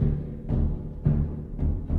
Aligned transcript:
you. 0.00 0.23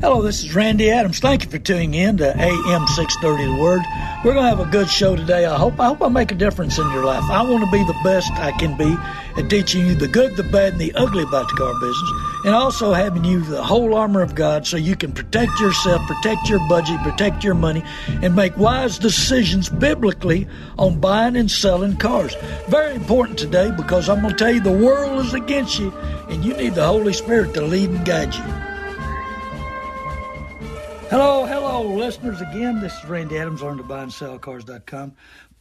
Hello, 0.02 0.22
this 0.22 0.44
is 0.44 0.54
Randy 0.54 0.92
Adams. 0.92 1.20
Thank 1.20 1.46
you 1.46 1.50
for 1.50 1.58
tuning 1.58 1.94
in 1.94 2.18
to 2.18 2.28
AM 2.28 2.86
630 2.86 3.46
The 3.46 3.62
Word. 3.62 3.82
We're 4.26 4.34
going 4.34 4.44
to 4.44 4.50
have 4.50 4.60
a 4.60 4.70
good 4.70 4.90
show 4.90 5.16
today. 5.16 5.46
I 5.46 5.56
hope 5.56 5.80
I 5.80 5.88
hope 5.88 6.02
I 6.02 6.10
make 6.10 6.34
a 6.34 6.36
difference 6.36 6.78
in 6.78 6.92
your 6.92 7.06
life. 7.06 7.24
I 7.32 7.42
want 7.44 7.64
to 7.64 7.72
be 7.72 7.82
the 7.86 7.98
best 8.04 8.30
I 8.34 8.52
can 8.52 8.76
be 8.76 8.94
at 9.38 9.50
teaching 9.50 9.88
you 9.88 9.96
the 9.96 10.10
good, 10.10 10.36
the 10.36 10.44
bad, 10.44 10.74
and 10.74 10.82
the 10.82 10.94
ugly 10.96 11.24
about 11.24 11.48
the 11.48 11.56
car 11.56 11.74
business, 11.80 12.12
and 12.44 12.54
also 12.54 12.92
having 12.92 13.24
you 13.24 13.40
the 13.40 13.64
whole 13.64 13.96
armor 13.96 14.22
of 14.22 14.36
God 14.36 14.68
so 14.68 14.76
you 14.76 14.98
can 14.98 15.14
protect 15.14 15.58
yourself, 15.62 16.06
protect 16.08 16.50
your 16.50 16.60
budget, 16.68 17.02
protect 17.02 17.46
your 17.46 17.56
money, 17.56 17.82
and 18.22 18.36
make 18.36 18.58
wise 18.58 19.00
decisions 19.00 19.70
biblically 19.70 20.46
on 20.78 21.00
buying 21.00 21.38
and 21.38 21.50
selling 21.50 21.96
cars. 21.96 22.36
Very 22.68 22.96
important 22.96 23.40
today 23.40 23.72
because 23.72 24.10
I'm 24.10 24.20
going 24.20 24.36
to 24.36 24.38
tell 24.38 24.54
you 24.54 24.60
the 24.60 24.72
world 24.72 25.26
is 25.26 25.34
against 25.34 25.80
you, 25.80 25.92
and 26.30 26.44
you 26.44 26.54
need 26.54 26.76
the 26.76 26.86
Holy 26.86 27.14
Spirit 27.14 27.54
to 27.54 27.62
lead 27.62 27.90
and 27.92 28.06
guide 28.06 28.36
you. 28.36 28.65
Hello, 31.10 31.46
hello, 31.46 31.84
listeners. 31.84 32.42
Again, 32.42 32.80
this 32.80 32.98
is 32.98 33.06
Randy 33.06 33.38
Adams 33.38 33.62
on 33.62 33.78
the 33.78 33.84
buyandSellCars.com. 33.84 35.14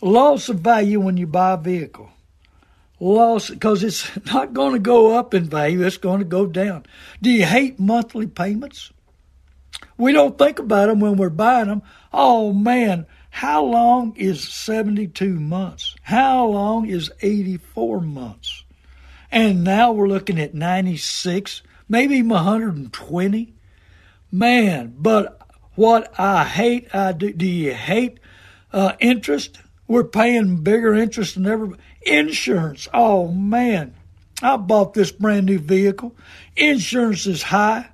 Loss 0.00 0.48
of 0.48 0.60
value 0.60 1.00
when 1.00 1.16
you 1.16 1.26
buy 1.26 1.52
a 1.52 1.56
vehicle. 1.56 2.10
Loss 3.00 3.50
because 3.50 3.82
it's 3.82 4.10
not 4.32 4.52
going 4.52 4.72
to 4.72 4.78
go 4.78 5.16
up 5.16 5.34
in 5.34 5.44
value, 5.44 5.84
it's 5.84 5.96
going 5.96 6.18
to 6.20 6.24
go 6.24 6.46
down. 6.46 6.86
Do 7.22 7.30
you 7.30 7.44
hate 7.44 7.78
monthly 7.78 8.26
payments? 8.26 8.92
We 9.96 10.12
don't 10.12 10.38
think 10.38 10.58
about 10.58 10.86
them 10.86 11.00
when 11.00 11.16
we're 11.16 11.28
buying 11.28 11.68
them. 11.68 11.82
Oh 12.12 12.52
man, 12.52 13.06
how 13.30 13.64
long 13.64 14.16
is 14.16 14.48
72 14.48 15.38
months? 15.38 15.94
How 16.02 16.46
long 16.46 16.88
is 16.88 17.10
84 17.20 18.00
months? 18.00 18.64
And 19.30 19.62
now 19.62 19.92
we're 19.92 20.08
looking 20.08 20.40
at 20.40 20.54
96, 20.54 21.62
maybe 21.88 22.16
even 22.16 22.30
120. 22.30 23.54
Man, 24.30 24.94
but 24.98 25.40
what 25.74 26.12
I 26.18 26.44
hate, 26.44 26.94
I 26.94 27.12
do. 27.12 27.32
Do 27.32 27.46
you 27.46 27.72
hate 27.72 28.18
uh, 28.72 28.92
interest? 29.00 29.58
We're 29.86 30.04
paying 30.04 30.62
bigger 30.62 30.94
interest 30.94 31.36
than 31.36 31.46
ever. 31.46 31.70
Insurance. 32.02 32.88
Oh 32.92 33.28
man, 33.28 33.94
I 34.42 34.56
bought 34.56 34.92
this 34.92 35.12
brand 35.12 35.46
new 35.46 35.58
vehicle. 35.58 36.14
Insurance 36.56 37.26
is 37.26 37.42
high. 37.42 37.88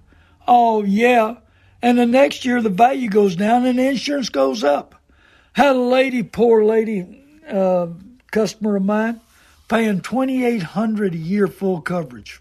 Oh 0.46 0.82
yeah. 0.82 1.36
And 1.80 1.98
the 1.98 2.06
next 2.06 2.44
year 2.44 2.60
the 2.62 2.70
value 2.70 3.08
goes 3.08 3.36
down 3.36 3.66
and 3.66 3.78
the 3.78 3.86
insurance 3.86 4.28
goes 4.28 4.64
up. 4.64 4.94
Had 5.52 5.76
a 5.76 5.78
lady, 5.78 6.22
poor 6.22 6.64
lady, 6.64 7.22
uh, 7.48 7.88
customer 8.32 8.76
of 8.76 8.84
mine, 8.84 9.20
paying 9.68 10.00
twenty 10.00 10.44
eight 10.44 10.62
hundred 10.62 11.14
a 11.14 11.18
year 11.18 11.46
full 11.46 11.80
coverage. 11.80 12.40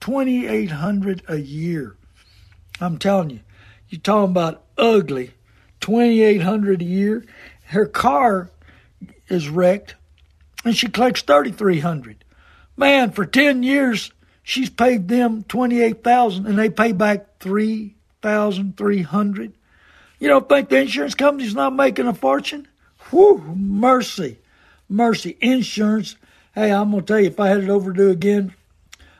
Twenty 0.00 0.46
eight 0.46 0.72
hundred 0.72 1.22
a 1.28 1.36
year. 1.36 1.96
I'm 2.80 2.98
telling 2.98 3.30
you, 3.30 3.40
you're 3.88 4.00
talking 4.00 4.30
about 4.30 4.62
ugly. 4.78 5.32
2800 5.80 6.82
a 6.82 6.84
year. 6.84 7.24
Her 7.64 7.86
car 7.86 8.50
is 9.28 9.48
wrecked 9.48 9.94
and 10.64 10.76
she 10.76 10.88
collects 10.88 11.22
3300 11.22 12.24
Man, 12.76 13.10
for 13.10 13.24
10 13.26 13.62
years, 13.62 14.12
she's 14.42 14.70
paid 14.70 15.08
them 15.08 15.42
28000 15.42 16.46
and 16.46 16.58
they 16.58 16.70
pay 16.70 16.92
back 16.92 17.38
3300 17.40 19.52
You 20.18 20.28
don't 20.28 20.48
think 20.48 20.68
the 20.68 20.78
insurance 20.78 21.14
company's 21.14 21.54
not 21.54 21.74
making 21.74 22.06
a 22.06 22.14
fortune? 22.14 22.68
Whew, 23.10 23.54
mercy. 23.56 24.38
Mercy. 24.88 25.36
Insurance. 25.40 26.16
Hey, 26.54 26.72
I'm 26.72 26.90
going 26.90 27.04
to 27.04 27.06
tell 27.06 27.20
you, 27.20 27.28
if 27.28 27.40
I 27.40 27.48
had 27.48 27.62
it 27.62 27.70
over 27.70 27.92
to 27.92 28.10
again, 28.10 28.54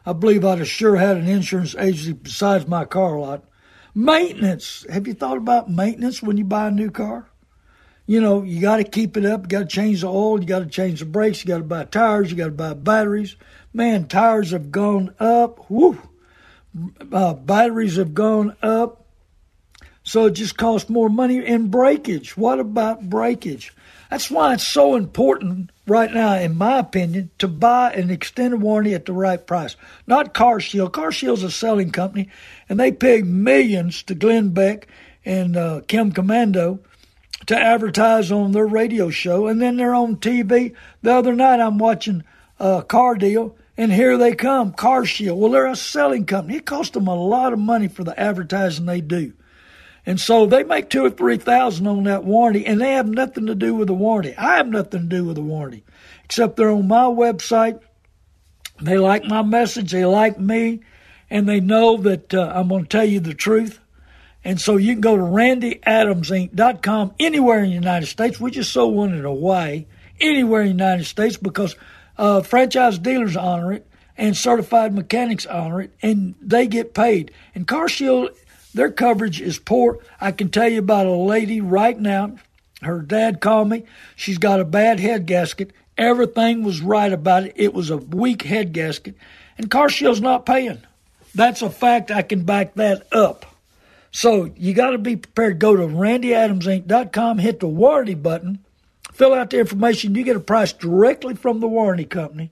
I 0.05 0.13
believe 0.13 0.45
I'd 0.45 0.59
have 0.59 0.69
sure 0.69 0.97
had 0.97 1.17
an 1.17 1.29
insurance 1.29 1.77
agency 1.77 2.13
besides 2.13 2.67
my 2.67 2.85
car 2.85 3.17
lot. 3.19 3.45
Maintenance. 3.95 4.87
Have 4.91 5.07
you 5.07 5.15
thought 5.15 5.37
about 5.37 5.71
maintenance 5.71 6.23
when 6.23 6.37
you 6.37 6.45
buy 6.45 6.69
a 6.69 6.71
new 6.71 6.91
car? 6.91 7.29
You 8.07 8.21
know, 8.21 8.43
you 8.43 8.61
got 8.61 8.79
to 8.79 8.85
keep 8.85 9.17
it 9.17 9.25
up. 9.25 9.43
You 9.43 9.49
got 9.49 9.59
to 9.61 9.67
change 9.67 10.01
the 10.01 10.09
oil. 10.09 10.41
You 10.41 10.47
got 10.47 10.61
to 10.61 10.67
change 10.67 11.01
the 11.01 11.07
brakes. 11.07 11.45
You 11.45 11.49
got 11.49 11.59
to 11.59 11.65
buy 11.65 11.85
tires. 11.85 12.31
You 12.31 12.37
got 12.37 12.47
to 12.47 12.51
buy 12.51 12.75
batteries. 12.75 13.37
Man, 13.73 14.09
tires 14.09 14.51
have 14.51 14.73
gone 14.73 15.15
up. 15.21 15.71
Woo. 15.71 15.99
Uh, 17.13 17.35
batteries 17.35 17.97
have 17.97 18.15
gone 18.15 18.57
up. 18.63 19.00
So 20.11 20.27
it 20.27 20.33
just 20.33 20.57
costs 20.57 20.91
more 20.91 21.09
money. 21.09 21.47
And 21.47 21.71
breakage. 21.71 22.37
What 22.37 22.59
about 22.59 23.09
breakage? 23.09 23.73
That's 24.11 24.29
why 24.29 24.55
it's 24.55 24.67
so 24.67 24.97
important 24.97 25.71
right 25.87 26.13
now, 26.13 26.35
in 26.35 26.57
my 26.57 26.81
opinion, 26.81 27.31
to 27.39 27.47
buy 27.47 27.93
an 27.93 28.11
extended 28.11 28.61
warranty 28.61 28.93
at 28.93 29.07
the 29.07 29.13
right 29.13 29.47
price. 29.47 29.77
Not 30.09 30.35
Car 30.35 30.59
Shield. 30.59 30.93
Car 30.93 31.13
Shield's 31.13 31.45
a 31.45 31.51
selling 31.53 31.93
company, 31.93 32.29
and 32.69 32.81
they 32.81 32.91
pay 32.91 33.23
millions 33.23 34.03
to 34.03 34.17
Glenn 34.17 34.49
Beck 34.49 34.89
and 35.25 35.57
uh, 35.57 35.83
Kim 35.87 36.11
Komando 36.11 36.81
to 37.47 37.57
advertise 37.57 38.33
on 38.33 38.51
their 38.51 38.67
radio 38.67 39.11
show, 39.11 39.47
and 39.47 39.63
then 39.63 39.77
they're 39.77 39.95
on 39.95 40.17
TV. 40.17 40.75
The 41.03 41.13
other 41.13 41.37
night, 41.37 41.61
I'm 41.61 41.79
watching 41.79 42.25
a 42.59 42.83
car 42.83 43.15
deal, 43.15 43.57
and 43.77 43.93
here 43.93 44.19
they 44.19 44.35
come, 44.35 44.73
Car 44.73 45.07
Shield. 45.07 45.39
Well, 45.39 45.53
they're 45.53 45.67
a 45.67 45.77
selling 45.77 46.27
company. 46.27 46.57
It 46.57 46.67
costs 46.67 46.95
them 46.95 47.07
a 47.07 47.15
lot 47.15 47.53
of 47.53 47.61
money 47.61 47.87
for 47.87 48.03
the 48.03 48.19
advertising 48.19 48.87
they 48.87 49.03
do. 49.03 49.35
And 50.07 50.19
so 50.19 50.47
they 50.47 50.65
make 50.65 50.89
two 50.89 51.05
or 51.05 51.11
three 51.11 51.37
thousand 51.37 51.87
on 51.87 52.05
that 52.05 52.25
warranty, 52.25 52.67
and 52.67 52.81
they 52.81 52.93
have 52.93 53.09
nothing 53.09 53.47
to 53.47 53.55
do 53.55 53.75
with 53.75 53.89
the 53.89 53.95
warranty. 53.95 54.35
I 54.37 54.57
have 54.57 54.69
nothing 54.69 55.03
to 55.03 55.07
do 55.07 55.25
with 55.25 55.37
the 55.37 55.43
warranty, 55.43 55.85
except 56.25 56.57
they're 56.57 56.71
on 56.71 56.89
my 56.89 57.05
website. 57.05 57.81
They 58.81 58.97
like 58.97 59.25
my 59.25 59.43
message, 59.43 59.93
they 59.93 60.07
like 60.07 60.41
me, 60.41 60.81
and 61.29 61.47
they 61.49 61.61
know 61.61 61.99
that 61.99 62.33
uh, 62.33 62.51
I'm 62.55 62.69
going 62.69 62.85
to 62.85 62.89
tell 62.89 63.05
you 63.05 63.21
the 63.21 63.35
truth. 63.35 63.79
And 64.43 64.59
so 64.59 64.79
you 64.79 64.95
can 64.95 65.03
go 65.03 65.17
to 65.17 65.23
randyadamsinc.com 65.23 67.15
anywhere 67.21 67.59
in 67.59 67.69
the 67.69 67.75
United 67.75 68.07
States. 68.07 68.41
We 68.41 68.51
just 68.51 68.73
sold 68.73 68.95
one 68.95 69.13
in 69.13 69.23
Hawaii, 69.23 69.85
anywhere 70.19 70.63
in 70.63 70.69
the 70.69 70.83
United 70.85 71.05
States, 71.05 71.37
because 71.37 71.77
uh, 72.17 72.41
franchise 72.41 72.99
dealers 72.99 73.37
honor 73.37 73.75
it 73.75 73.87
and 74.17 74.37
certified 74.37 74.95
mechanics 74.95 75.47
honor 75.47 75.81
it, 75.81 75.93
and 76.03 76.35
they 76.43 76.67
get 76.67 76.93
paid. 76.95 77.33
And 77.55 77.67
CarShield 77.67 78.37
their 78.75 78.91
coverage 78.91 79.41
is 79.41 79.59
poor. 79.59 79.99
I 80.21 80.33
can 80.33 80.51
tell 80.51 80.69
you 80.69 80.79
about 80.79 81.07
a 81.07 81.13
lady 81.13 81.61
right 81.61 81.99
now. 81.99 82.37
Her 82.83 83.01
dad 83.01 83.41
called 83.41 83.69
me. 83.69 83.85
She's 84.17 84.39
got 84.39 84.61
a 84.61 84.65
bad 84.65 85.01
head 85.01 85.27
gasket. 85.27 85.73
Everything 85.99 86.63
was 86.63 86.81
right 86.81 87.13
about 87.13 87.45
it. 87.45 87.53
It 87.57 87.75
was 87.75 87.91
a 87.91 87.97
weak 87.97 88.43
head 88.43 88.73
gasket. 88.73 89.15
And 89.59 89.71
car 89.71 89.89
CarShield's 89.89 90.21
not 90.21 90.47
paying. 90.47 90.83
That's 91.35 91.63
a 91.63 91.71
fact. 91.71 92.11
I 92.11 92.23
can 92.23 92.45
back 92.45 92.75
that 92.75 93.07
up. 93.13 93.45
So 94.13 94.51
you 94.57 94.73
got 94.73 94.91
to 94.91 94.99
be 94.99 95.17
prepared. 95.17 95.59
Go 95.59 95.77
to 95.77 95.83
randyadamsinc.com, 95.83 97.39
hit 97.39 97.61
the 97.61 97.69
warranty 97.69 98.15
button, 98.15 98.59
fill 99.13 99.35
out 99.35 99.51
the 99.51 99.61
information. 99.61 100.15
You 100.15 100.25
get 100.25 100.37
a 100.37 100.41
price 100.41 100.73
directly 100.73 101.35
from 101.35 101.61
the 101.61 101.69
warranty 101.69 102.05
company 102.05 102.51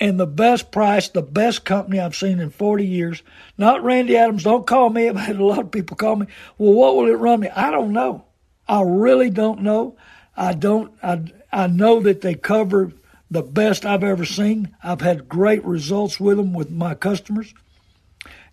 and 0.00 0.18
the 0.18 0.26
best 0.26 0.70
price, 0.70 1.08
the 1.08 1.22
best 1.22 1.64
company 1.64 1.98
I've 1.98 2.14
seen 2.14 2.40
in 2.40 2.50
40 2.50 2.86
years. 2.86 3.22
Not 3.56 3.82
Randy 3.82 4.16
Adams. 4.16 4.44
Don't 4.44 4.66
call 4.66 4.90
me. 4.90 5.08
I've 5.08 5.16
had 5.16 5.36
a 5.36 5.44
lot 5.44 5.60
of 5.60 5.70
people 5.70 5.96
call 5.96 6.16
me. 6.16 6.26
Well, 6.56 6.72
what 6.72 6.96
will 6.96 7.08
it 7.08 7.18
run 7.18 7.40
me? 7.40 7.48
I 7.48 7.70
don't 7.70 7.92
know. 7.92 8.24
I 8.68 8.82
really 8.82 9.30
don't 9.30 9.62
know. 9.62 9.96
I 10.36 10.52
don't. 10.52 10.92
I 11.02 11.22
I 11.50 11.66
know 11.66 12.00
that 12.00 12.20
they 12.20 12.34
cover 12.34 12.92
the 13.30 13.42
best 13.42 13.84
I've 13.84 14.04
ever 14.04 14.24
seen. 14.24 14.74
I've 14.82 15.00
had 15.00 15.28
great 15.28 15.64
results 15.64 16.20
with 16.20 16.36
them 16.36 16.52
with 16.52 16.70
my 16.70 16.94
customers. 16.94 17.52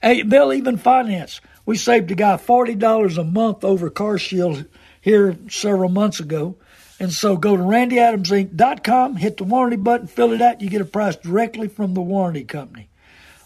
Hey, 0.02 0.22
they'll 0.22 0.54
even 0.54 0.78
finance. 0.78 1.42
We 1.66 1.78
saved 1.78 2.12
a 2.12 2.16
guy 2.16 2.38
forty 2.38 2.76
dollars 2.76 3.18
a 3.18 3.24
month 3.24 3.64
over 3.64 3.90
Car 3.90 4.18
Shield 4.18 4.66
here 5.02 5.38
several 5.50 5.90
months 5.90 6.20
ago. 6.20 6.56
And 7.00 7.12
so 7.12 7.36
go 7.36 7.58
to 7.58 7.64
randyadamsinc.com, 7.64 9.18
hit 9.18 9.38
the 9.38 9.44
warranty 9.44 9.78
button, 9.78 10.08
fill 10.08 10.32
it 10.32 10.42
out, 10.42 10.62
you 10.62 10.70
get 10.70 10.82
a 10.82 10.86
price 10.86 11.16
directly 11.18 11.68
from 11.68 11.94
the 11.94 12.02
warranty 12.02 12.46
company. 12.46 12.90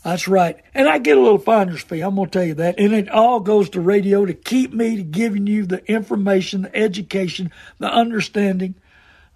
That's 0.04 0.28
right. 0.28 0.57
And 0.74 0.88
I 0.88 0.98
get 1.00 1.18
a 1.18 1.22
little 1.22 1.40
finder's 1.40 1.81
fee. 1.81 2.01
I'm 2.01 2.16
going 2.16 2.30
to 2.30 2.31
tell 2.31 2.48
you 2.48 2.54
that. 2.56 2.80
And 2.80 2.94
it 2.94 3.10
all 3.10 3.40
goes 3.40 3.69
to 3.72 3.81
radio 3.81 4.25
to 4.25 4.34
keep 4.34 4.72
me 4.72 4.96
to 4.98 5.04
giving 5.04 5.46
you 5.46 5.66
the 5.66 5.86
information, 5.92 6.62
the 6.62 6.75
education, 6.75 7.51
the 7.80 7.92
understanding 7.92 8.75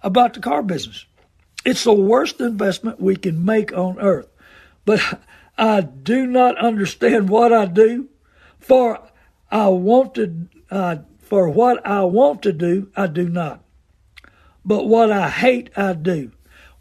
about 0.01 0.35
the 0.35 0.39
car 0.39 0.63
business. 0.63 1.05
It's 1.65 1.83
the 1.83 1.93
worst 1.93 2.39
investment 2.39 3.01
we 3.01 3.15
can 3.15 3.43
make 3.43 3.73
on 3.73 3.99
earth. 3.99 4.29
But 4.85 5.01
I 5.57 5.81
do 5.81 6.25
not 6.25 6.57
understand 6.57 7.29
what 7.29 7.51
I 7.51 7.65
do. 7.65 8.09
For 8.59 8.99
I 9.51 9.67
want 9.67 10.15
to, 10.15 10.47
uh, 10.71 10.97
for 11.19 11.49
what 11.49 11.85
I 11.85 12.03
want 12.03 12.41
to 12.43 12.53
do, 12.53 12.89
I 12.95 13.07
do 13.07 13.27
not. 13.27 13.62
But 14.65 14.87
what 14.87 15.11
I 15.11 15.29
hate, 15.29 15.69
I 15.77 15.93
do. 15.93 16.31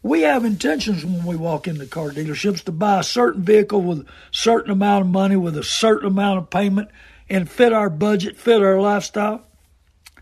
We 0.02 0.22
have 0.22 0.44
intentions 0.44 1.04
when 1.04 1.24
we 1.24 1.36
walk 1.36 1.68
into 1.68 1.86
car 1.86 2.10
dealerships 2.10 2.64
to 2.64 2.72
buy 2.72 3.00
a 3.00 3.04
certain 3.04 3.42
vehicle 3.42 3.82
with 3.82 4.00
a 4.00 4.06
certain 4.32 4.72
amount 4.72 5.06
of 5.06 5.10
money, 5.12 5.36
with 5.36 5.56
a 5.56 5.62
certain 5.62 6.08
amount 6.08 6.38
of 6.38 6.50
payment, 6.50 6.88
and 7.28 7.48
fit 7.48 7.72
our 7.72 7.88
budget, 7.88 8.36
fit 8.36 8.62
our 8.62 8.80
lifestyle. 8.80 9.46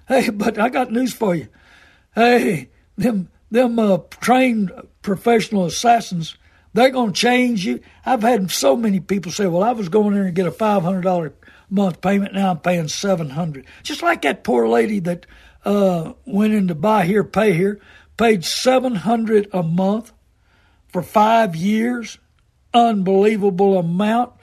Hey, 0.07 0.29
but 0.33 0.59
I 0.59 0.69
got 0.69 0.93
news 0.93 1.13
for 1.13 1.35
you. 1.35 1.49
Hey, 2.15 2.69
them 2.97 3.31
them 3.51 3.79
uh, 3.79 3.99
trained 4.21 4.71
professional 5.03 5.67
assassins, 5.67 6.37
they're 6.73 6.91
going 6.91 7.13
to 7.13 7.21
change 7.21 7.67
you. 7.67 7.81
I've 8.07 8.23
had 8.23 8.51
so 8.51 8.77
many 8.77 9.01
people 9.01 9.33
say, 9.33 9.47
"Well, 9.47 9.63
I 9.63 9.73
was 9.73 9.89
going 9.89 10.15
there 10.15 10.25
and 10.25 10.35
get 10.35 10.47
a 10.47 10.53
five 10.53 10.83
hundred 10.83 11.03
dollar 11.03 11.33
month 11.69 12.01
payment. 12.01 12.35
Now 12.35 12.51
I'm 12.51 12.59
paying 12.59 12.89
seven 12.89 13.31
hundred. 13.31 13.67
Just 13.83 14.03
like 14.03 14.23
that 14.23 14.45
poor 14.45 14.69
lady 14.69 15.01
that 15.01 15.27
uh, 15.65 16.13
went 16.25 16.55
in 16.55 16.69
to 16.69 16.75
buy 16.75 17.05
here, 17.05 17.25
pay 17.25 17.53
here 17.53 17.81
paid 18.21 18.45
700 18.45 19.49
a 19.51 19.63
month 19.63 20.13
for 20.89 21.03
five 21.03 21.57
years. 21.57 22.19
Unbelievable 22.75 23.79
amount. 23.79 24.35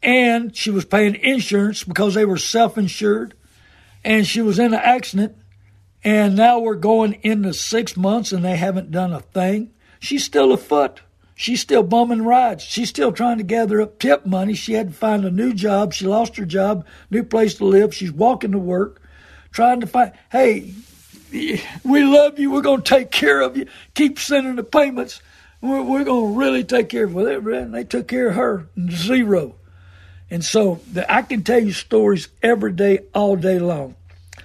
And 0.00 0.54
she 0.54 0.70
was 0.70 0.84
paying 0.84 1.16
insurance 1.16 1.82
because 1.82 2.14
they 2.14 2.24
were 2.24 2.38
self-insured. 2.38 3.34
And 4.04 4.24
she 4.24 4.42
was 4.42 4.60
in 4.60 4.66
an 4.66 4.80
accident. 4.80 5.34
And 6.04 6.36
now 6.36 6.60
we're 6.60 6.76
going 6.76 7.14
into 7.22 7.52
six 7.52 7.96
months 7.96 8.30
and 8.30 8.44
they 8.44 8.56
haven't 8.56 8.92
done 8.92 9.12
a 9.12 9.18
thing. 9.18 9.72
She's 9.98 10.22
still 10.22 10.52
afoot. 10.52 11.00
She's 11.34 11.60
still 11.60 11.82
bumming 11.82 12.22
rides. 12.22 12.62
She's 12.62 12.90
still 12.90 13.10
trying 13.10 13.38
to 13.38 13.44
gather 13.44 13.82
up 13.82 13.98
tip 13.98 14.24
money. 14.24 14.54
She 14.54 14.74
had 14.74 14.90
to 14.90 14.94
find 14.94 15.24
a 15.24 15.32
new 15.32 15.52
job. 15.52 15.94
She 15.94 16.06
lost 16.06 16.36
her 16.36 16.44
job 16.44 16.86
new 17.10 17.24
place 17.24 17.54
to 17.54 17.64
live. 17.64 17.92
She's 17.92 18.12
walking 18.12 18.52
to 18.52 18.58
work 18.58 19.02
trying 19.54 19.80
to 19.80 19.86
find 19.86 20.12
hey 20.30 20.74
we 21.34 22.04
love 22.04 22.38
you. 22.38 22.50
We're 22.50 22.62
going 22.62 22.82
to 22.82 22.94
take 22.94 23.10
care 23.10 23.40
of 23.40 23.56
you. 23.56 23.66
Keep 23.94 24.18
sending 24.18 24.56
the 24.56 24.62
payments. 24.62 25.20
We're, 25.60 25.82
we're 25.82 26.04
going 26.04 26.32
to 26.32 26.38
really 26.38 26.64
take 26.64 26.88
care 26.88 27.04
of 27.04 27.12
you. 27.12 27.70
They 27.70 27.84
took 27.84 28.08
care 28.08 28.28
of 28.28 28.34
her, 28.36 28.66
zero. 28.90 29.56
And 30.30 30.44
so 30.44 30.80
the, 30.92 31.10
I 31.12 31.22
can 31.22 31.42
tell 31.42 31.58
you 31.58 31.72
stories 31.72 32.28
every 32.42 32.72
day, 32.72 33.00
all 33.14 33.36
day 33.36 33.58
long. 33.58 33.96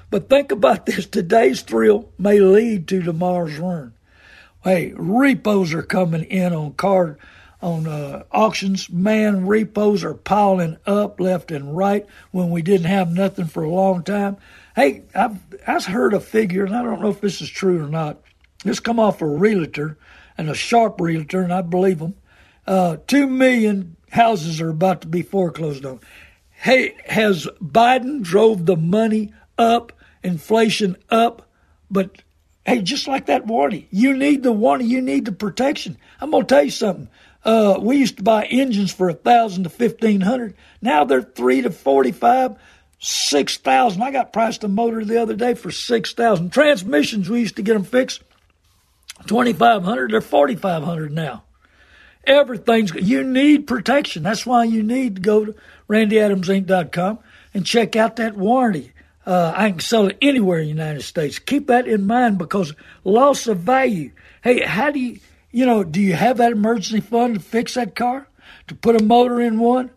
But 0.09 0.29
think 0.29 0.51
about 0.51 0.85
this 0.85 1.05
today's 1.05 1.61
thrill 1.61 2.09
may 2.17 2.39
lead 2.39 2.87
to 2.87 3.03
tomorrow's 3.03 3.57
ruin. 3.57 3.93
Hey, 4.63 4.93
repos 4.95 5.73
are 5.73 5.83
coming 5.83 6.23
in 6.23 6.53
on 6.53 6.73
car 6.73 7.17
on 7.61 7.87
uh, 7.87 8.23
auctions. 8.31 8.89
Man, 8.89 9.45
repos 9.45 10.03
are 10.03 10.13
piling 10.13 10.77
up 10.85 11.19
left 11.19 11.51
and 11.51 11.75
right 11.75 12.05
when 12.31 12.49
we 12.49 12.61
didn't 12.61 12.87
have 12.87 13.11
nothing 13.11 13.45
for 13.45 13.63
a 13.63 13.69
long 13.69 14.03
time. 14.03 14.37
Hey, 14.79 15.01
I've, 15.13 15.37
I've 15.67 15.83
heard 15.83 16.13
a 16.13 16.21
figure, 16.21 16.63
and 16.63 16.73
I 16.73 16.81
don't 16.83 17.01
know 17.01 17.09
if 17.09 17.19
this 17.19 17.41
is 17.41 17.49
true 17.49 17.83
or 17.83 17.89
not. 17.89 18.21
This 18.63 18.79
come 18.79 18.97
off 18.97 19.21
a 19.21 19.27
realtor 19.27 19.97
and 20.37 20.49
a 20.49 20.53
sharp 20.53 21.01
realtor, 21.01 21.41
and 21.41 21.51
I 21.53 21.61
believe 21.63 21.99
them. 21.99 22.15
Uh, 22.65 22.95
Two 23.05 23.27
million 23.27 23.97
houses 24.09 24.61
are 24.61 24.69
about 24.69 25.01
to 25.01 25.07
be 25.09 25.21
foreclosed 25.21 25.85
on. 25.85 25.99
Hey, 26.51 26.95
has 27.07 27.45
Biden 27.61 28.21
drove 28.21 28.65
the 28.65 28.77
money 28.77 29.33
up, 29.57 29.91
inflation 30.23 30.95
up, 31.09 31.49
but 31.91 32.23
hey, 32.65 32.81
just 32.81 33.05
like 33.05 33.25
that 33.25 33.47
warning, 33.47 33.85
you 33.91 34.15
need 34.15 34.43
the 34.43 34.53
warning, 34.53 34.87
you 34.87 35.01
need 35.01 35.25
the 35.25 35.33
protection. 35.33 35.97
I'm 36.21 36.31
gonna 36.31 36.45
tell 36.45 36.63
you 36.63 36.71
something. 36.71 37.09
Uh, 37.43 37.79
we 37.81 37.97
used 37.97 38.15
to 38.15 38.23
buy 38.23 38.45
engines 38.45 38.93
for 38.93 39.09
a 39.09 39.13
thousand 39.13 39.65
to 39.65 39.69
fifteen 39.69 40.21
hundred. 40.21 40.55
Now 40.81 41.03
they're 41.03 41.21
three 41.21 41.63
to 41.63 41.69
forty-five 41.69 42.55
six 42.99 43.57
thousand. 43.57 44.01
I 44.01 44.11
got 44.11 44.33
priced 44.33 44.63
a 44.63 44.67
motor 44.67 45.03
the 45.03 45.21
other 45.21 45.35
day 45.35 45.53
for 45.53 45.71
six 45.71 46.13
thousand. 46.13 46.51
Transmissions 46.51 47.29
we 47.29 47.39
used 47.39 47.55
to 47.55 47.61
get 47.61 47.73
them 47.73 47.83
fixed 47.83 48.21
twenty 49.25 49.53
five 49.53 49.83
hundred. 49.83 50.11
They're 50.11 50.21
forty 50.21 50.55
five 50.55 50.83
hundred 50.83 51.11
now. 51.11 51.43
Everything's 52.25 52.93
you 52.93 53.23
need 53.23 53.65
protection. 53.65 54.23
That's 54.23 54.45
why 54.45 54.65
you 54.65 54.83
need 54.83 55.15
to 55.15 55.21
go 55.21 55.45
to 55.45 55.55
randyadamsinc.com 55.89 57.19
and 57.53 57.65
check 57.65 57.95
out 57.95 58.17
that 58.17 58.35
warranty. 58.35 58.91
Uh, 59.25 59.53
I 59.55 59.69
can 59.71 59.79
sell 59.79 60.07
it 60.07 60.17
anywhere 60.21 60.59
in 60.59 60.65
the 60.65 60.69
United 60.69 61.03
States. 61.03 61.39
Keep 61.39 61.67
that 61.67 61.87
in 61.87 62.07
mind 62.07 62.37
because 62.37 62.73
loss 63.03 63.47
of 63.47 63.59
value. 63.59 64.11
Hey, 64.43 64.61
how 64.61 64.91
do 64.91 64.99
you, 64.99 65.19
you 65.51 65.65
know, 65.65 65.83
do 65.83 66.01
you 66.01 66.13
have 66.13 66.37
that 66.37 66.51
emergency 66.51 67.01
fund 67.01 67.35
to 67.35 67.39
fix 67.39 67.75
that 67.75 67.95
car? 67.95 68.27
To 68.67 68.75
put 68.75 68.99
a 68.99 69.03
motor 69.03 69.41
in 69.41 69.59
one? 69.59 69.91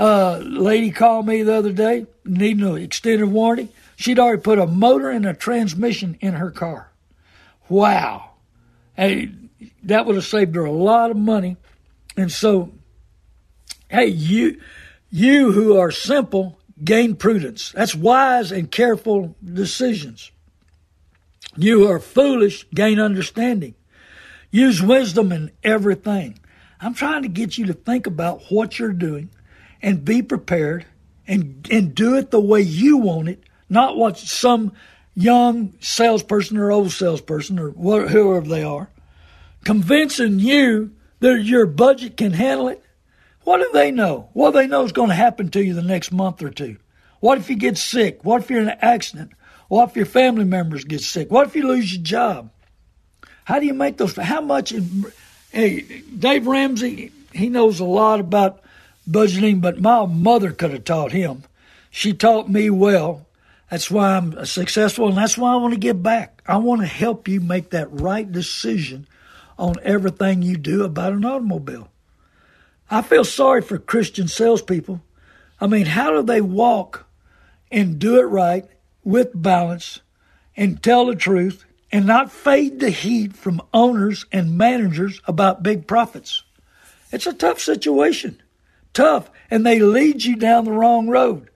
Uh, 0.00 0.38
lady 0.38 0.90
called 0.90 1.26
me 1.26 1.42
the 1.42 1.54
other 1.54 1.72
day 1.72 2.06
needing 2.24 2.66
an 2.66 2.78
extended 2.78 3.26
warranty. 3.26 3.70
She'd 3.96 4.18
already 4.18 4.40
put 4.40 4.58
a 4.58 4.66
motor 4.66 5.10
and 5.10 5.26
a 5.26 5.34
transmission 5.34 6.16
in 6.20 6.32
her 6.32 6.50
car. 6.50 6.90
Wow. 7.68 8.30
Hey, 8.96 9.30
that 9.82 10.06
would 10.06 10.14
have 10.14 10.24
saved 10.24 10.54
her 10.54 10.64
a 10.64 10.72
lot 10.72 11.10
of 11.10 11.18
money. 11.18 11.58
And 12.16 12.32
so, 12.32 12.72
hey, 13.88 14.06
you, 14.06 14.58
you 15.10 15.52
who 15.52 15.76
are 15.76 15.90
simple, 15.90 16.58
gain 16.82 17.14
prudence. 17.14 17.72
That's 17.72 17.94
wise 17.94 18.52
and 18.52 18.70
careful 18.70 19.36
decisions. 19.44 20.30
You 21.58 21.80
who 21.80 21.92
are 21.92 22.00
foolish, 22.00 22.66
gain 22.70 22.98
understanding. 22.98 23.74
Use 24.50 24.80
wisdom 24.80 25.30
in 25.30 25.50
everything. 25.62 26.38
I'm 26.80 26.94
trying 26.94 27.22
to 27.22 27.28
get 27.28 27.58
you 27.58 27.66
to 27.66 27.74
think 27.74 28.06
about 28.06 28.44
what 28.48 28.78
you're 28.78 28.94
doing 28.94 29.28
and 29.82 30.04
be 30.04 30.22
prepared 30.22 30.86
and 31.26 31.66
and 31.70 31.94
do 31.94 32.16
it 32.16 32.30
the 32.30 32.40
way 32.40 32.60
you 32.60 32.98
want 32.98 33.28
it, 33.28 33.42
not 33.68 33.96
what 33.96 34.18
some 34.18 34.72
young 35.14 35.74
salesperson 35.80 36.56
or 36.56 36.72
old 36.72 36.90
salesperson 36.90 37.58
or 37.58 37.70
whoever 37.70 38.46
they 38.46 38.62
are, 38.62 38.88
convincing 39.64 40.38
you 40.38 40.92
that 41.20 41.42
your 41.42 41.66
budget 41.66 42.16
can 42.16 42.32
handle 42.32 42.68
it. 42.68 42.82
What 43.42 43.58
do 43.58 43.70
they 43.72 43.90
know? 43.90 44.28
What 44.32 44.52
they 44.52 44.66
know 44.66 44.84
is 44.84 44.92
going 44.92 45.08
to 45.08 45.14
happen 45.14 45.50
to 45.50 45.64
you 45.64 45.74
the 45.74 45.82
next 45.82 46.12
month 46.12 46.42
or 46.42 46.50
two? 46.50 46.76
What 47.20 47.38
if 47.38 47.50
you 47.50 47.56
get 47.56 47.76
sick? 47.76 48.24
What 48.24 48.42
if 48.42 48.50
you're 48.50 48.62
in 48.62 48.68
an 48.68 48.78
accident? 48.80 49.32
What 49.68 49.90
if 49.90 49.96
your 49.96 50.06
family 50.06 50.44
members 50.44 50.84
get 50.84 51.00
sick? 51.00 51.30
What 51.30 51.46
if 51.46 51.54
you 51.54 51.66
lose 51.66 51.94
your 51.94 52.02
job? 52.02 52.50
How 53.44 53.58
do 53.58 53.66
you 53.66 53.74
make 53.74 53.96
those? 53.96 54.16
How 54.16 54.40
much? 54.40 54.72
Hey, 55.50 56.02
Dave 56.18 56.46
Ramsey, 56.46 57.12
he 57.32 57.48
knows 57.48 57.80
a 57.80 57.84
lot 57.84 58.20
about 58.20 58.62
budgeting, 59.08 59.60
but 59.60 59.80
my 59.80 60.06
mother 60.06 60.52
could 60.52 60.72
have 60.72 60.84
taught 60.84 61.12
him. 61.12 61.44
She 61.90 62.12
taught 62.12 62.48
me 62.48 62.70
well. 62.70 63.26
That's 63.70 63.90
why 63.90 64.16
I'm 64.16 64.44
successful, 64.46 65.08
and 65.08 65.16
that's 65.16 65.38
why 65.38 65.52
I 65.52 65.56
want 65.56 65.74
to 65.74 65.80
give 65.80 66.02
back. 66.02 66.42
I 66.46 66.56
want 66.56 66.80
to 66.80 66.86
help 66.86 67.28
you 67.28 67.40
make 67.40 67.70
that 67.70 67.88
right 67.90 68.30
decision 68.30 69.06
on 69.58 69.76
everything 69.82 70.42
you 70.42 70.56
do 70.56 70.84
about 70.84 71.12
an 71.12 71.24
automobile. 71.24 71.88
I 72.90 73.02
feel 73.02 73.24
sorry 73.24 73.62
for 73.62 73.78
Christian 73.78 74.26
salespeople. 74.26 75.00
I 75.60 75.66
mean, 75.66 75.86
how 75.86 76.10
do 76.12 76.22
they 76.22 76.40
walk 76.40 77.06
and 77.70 77.98
do 77.98 78.18
it 78.18 78.24
right 78.24 78.64
with 79.04 79.30
balance 79.34 80.00
and 80.56 80.82
tell 80.82 81.06
the 81.06 81.14
truth 81.14 81.64
and 81.92 82.06
not 82.06 82.32
fade 82.32 82.80
the 82.80 82.90
heat 82.90 83.36
from 83.36 83.62
owners 83.72 84.24
and 84.32 84.58
managers 84.58 85.20
about 85.26 85.62
big 85.62 85.86
profits? 85.86 86.42
It's 87.12 87.26
a 87.26 87.32
tough 87.32 87.60
situation 87.60 88.40
tough 88.92 89.30
and 89.50 89.64
they 89.64 89.78
lead 89.78 90.24
you 90.24 90.36
down 90.36 90.64
the 90.64 90.72
wrong 90.72 91.08
road. 91.08 91.50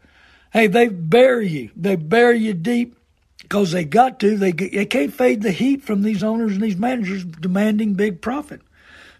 Hey, 0.53 0.67
they 0.67 0.89
bury 0.89 1.49
you. 1.49 1.71
They 1.77 1.97
bury 1.97 2.39
you 2.39 2.55
deep 2.55 2.97
because 3.43 3.73
they 3.73 3.85
got 3.85 4.21
to. 4.21 4.37
They, 4.37 4.53
they 4.53 4.87
can't 4.87 5.13
fade 5.13 5.43
the 5.43 5.51
heat 5.51 5.83
from 5.83 6.03
these 6.03 6.23
owners 6.23 6.53
and 6.53 6.63
these 6.63 6.77
managers 6.77 7.25
demanding 7.25 7.95
big 7.95 8.21
profit. 8.21 8.61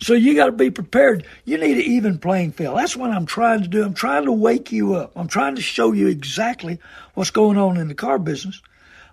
So 0.01 0.13
you 0.15 0.35
got 0.35 0.47
to 0.47 0.53
be 0.53 0.71
prepared. 0.71 1.27
You 1.45 1.57
need 1.59 1.77
an 1.77 1.83
even 1.85 2.19
playing 2.19 2.53
field. 2.53 2.79
That's 2.79 2.97
what 2.97 3.11
I'm 3.11 3.27
trying 3.27 3.63
to 3.63 3.69
do. 3.69 3.85
I'm 3.85 3.95
trying 3.95 4.25
to 4.25 4.33
wake 4.33 4.71
you 4.73 4.95
up. 4.95 5.13
I'm 5.17 5.29
trying 5.29 5.57
to 5.57 5.63
show 5.63 5.93
you 5.93 6.09
exactly 6.09 6.79
what's 7.15 7.31
going 7.31 7.57
on 7.57 7.77
in 7.77 7.89
the 7.89 7.95
car 7.95 8.19
business. 8.19 8.61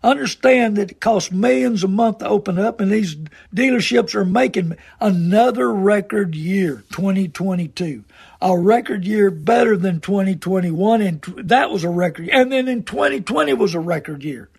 Understand 0.03 0.77
that 0.77 0.91
it 0.91 0.99
costs 0.99 1.31
millions 1.31 1.83
a 1.83 1.87
month 1.87 2.19
to 2.19 2.27
open 2.27 2.57
up, 2.57 2.79
and 2.79 2.91
these 2.91 3.15
dealerships 3.53 4.15
are 4.15 4.25
making 4.25 4.75
another 4.99 5.71
record 5.71 6.33
year, 6.33 6.83
2022. 6.89 8.03
A 8.41 8.57
record 8.57 9.05
year 9.05 9.29
better 9.29 9.77
than 9.77 9.99
2021, 9.99 11.01
and 11.01 11.21
that 11.43 11.69
was 11.69 11.83
a 11.83 11.89
record. 11.89 12.29
And 12.29 12.51
then 12.51 12.67
in 12.67 12.83
2020 12.83 13.53
was 13.53 13.75
a 13.75 13.79
record 13.79 14.23
year. 14.23 14.49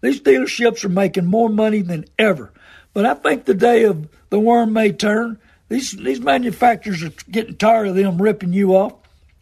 These 0.00 0.22
dealerships 0.22 0.84
are 0.84 0.88
making 0.88 1.26
more 1.26 1.50
money 1.50 1.82
than 1.82 2.06
ever. 2.18 2.50
But 2.94 3.04
I 3.04 3.14
think 3.14 3.44
the 3.44 3.54
day 3.54 3.84
of 3.84 4.08
the 4.30 4.40
worm 4.40 4.72
may 4.72 4.92
turn. 4.92 5.38
These 5.68 5.92
these 5.92 6.20
manufacturers 6.20 7.02
are 7.02 7.12
getting 7.30 7.56
tired 7.56 7.88
of 7.88 7.94
them 7.94 8.20
ripping 8.20 8.52
you 8.52 8.74
off. 8.74 8.94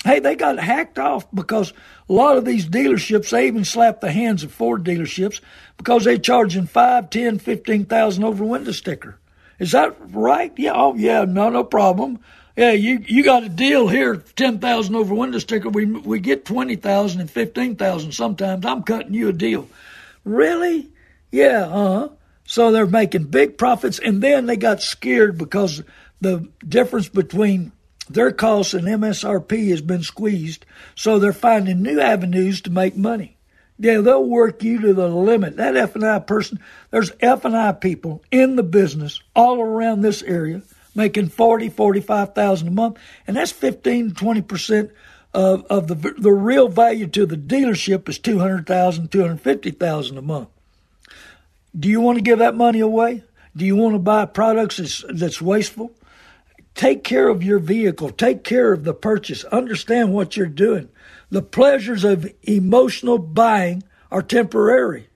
Hey, 0.04 0.18
they 0.18 0.34
got 0.34 0.58
hacked 0.58 0.98
off 0.98 1.26
because 1.32 1.74
a 2.08 2.12
lot 2.12 2.38
of 2.38 2.46
these 2.46 2.66
dealerships, 2.66 3.30
they 3.30 3.46
even 3.46 3.64
slapped 3.64 4.00
the 4.00 4.10
hands 4.10 4.42
of 4.42 4.52
Ford 4.52 4.82
dealerships 4.82 5.40
because 5.76 6.04
they're 6.04 6.16
charging 6.16 6.66
five, 6.66 7.10
ten, 7.10 7.38
fifteen 7.38 7.84
thousand 7.84 8.24
over 8.24 8.44
window 8.44 8.72
sticker. 8.72 9.18
Is 9.58 9.72
that 9.72 9.94
right? 10.00 10.52
Yeah. 10.56 10.72
Oh, 10.74 10.94
yeah. 10.94 11.26
No, 11.26 11.50
no 11.50 11.64
problem. 11.64 12.18
Yeah, 12.56 12.72
you 12.72 13.04
you 13.06 13.22
got 13.22 13.44
a 13.44 13.48
deal 13.48 13.88
here, 13.88 14.16
ten 14.36 14.58
thousand 14.58 14.96
over 14.96 15.14
window 15.14 15.38
sticker. 15.38 15.68
We 15.68 15.84
we 15.84 16.18
get 16.18 16.44
twenty 16.44 16.76
thousand 16.76 17.20
and 17.20 17.30
fifteen 17.30 17.76
thousand 17.76 18.12
sometimes. 18.12 18.66
I'm 18.66 18.82
cutting 18.82 19.14
you 19.14 19.28
a 19.28 19.32
deal. 19.32 19.68
Really? 20.24 20.90
Yeah. 21.30 21.66
Uh 21.66 21.98
huh. 21.98 22.08
So 22.44 22.72
they're 22.72 22.86
making 22.86 23.24
big 23.24 23.56
profits, 23.56 23.98
and 23.98 24.22
then 24.22 24.46
they 24.46 24.56
got 24.56 24.82
scared 24.82 25.38
because 25.38 25.82
the 26.20 26.48
difference 26.66 27.08
between 27.08 27.72
their 28.10 28.32
costs 28.32 28.74
and 28.74 28.86
MSRP 28.86 29.70
has 29.70 29.80
been 29.80 30.02
squeezed, 30.02 30.66
so 30.94 31.18
they're 31.18 31.32
finding 31.32 31.82
new 31.82 32.00
avenues 32.00 32.60
to 32.62 32.70
make 32.70 32.96
money. 32.96 33.36
Yeah, 33.78 34.00
they'll 34.00 34.24
work 34.24 34.62
you 34.62 34.80
to 34.80 34.92
the 34.92 35.08
limit. 35.08 35.56
That 35.56 35.76
F 35.76 35.94
and 35.94 36.04
I 36.04 36.18
person, 36.18 36.60
there's 36.90 37.12
F 37.20 37.44
and 37.44 37.56
I 37.56 37.72
people 37.72 38.22
in 38.30 38.56
the 38.56 38.62
business 38.62 39.20
all 39.34 39.60
around 39.60 40.02
this 40.02 40.22
area 40.22 40.62
making 40.94 41.28
forty, 41.28 41.68
forty-five 41.68 42.34
thousand 42.34 42.68
a 42.68 42.72
month, 42.72 42.98
and 43.26 43.36
that's 43.36 43.52
fifteen 43.52 44.10
to 44.10 44.14
twenty 44.14 44.42
percent 44.42 44.90
of 45.32 45.64
of 45.66 45.86
the 45.86 45.94
the 46.18 46.32
real 46.32 46.68
value 46.68 47.06
to 47.06 47.24
the 47.24 47.36
dealership 47.36 48.08
is 48.08 48.18
two 48.18 48.38
hundred 48.38 48.66
thousand, 48.66 49.10
two 49.10 49.22
hundred 49.22 49.40
fifty 49.40 49.70
thousand 49.70 50.18
a 50.18 50.22
month. 50.22 50.48
Do 51.78 51.88
you 51.88 52.00
want 52.00 52.18
to 52.18 52.22
give 52.22 52.40
that 52.40 52.56
money 52.56 52.80
away? 52.80 53.22
Do 53.56 53.64
you 53.64 53.76
want 53.76 53.94
to 53.94 53.98
buy 53.98 54.26
products 54.26 54.76
that's, 54.76 55.04
that's 55.08 55.40
wasteful? 55.40 55.92
Take 56.80 57.04
care 57.04 57.28
of 57.28 57.42
your 57.42 57.58
vehicle. 57.58 58.08
Take 58.08 58.42
care 58.42 58.72
of 58.72 58.84
the 58.84 58.94
purchase. 58.94 59.44
Understand 59.44 60.14
what 60.14 60.34
you're 60.34 60.46
doing. 60.46 60.88
The 61.28 61.42
pleasures 61.42 62.04
of 62.04 62.32
emotional 62.44 63.18
buying 63.18 63.82
are 64.10 64.22
temporary. 64.22 65.10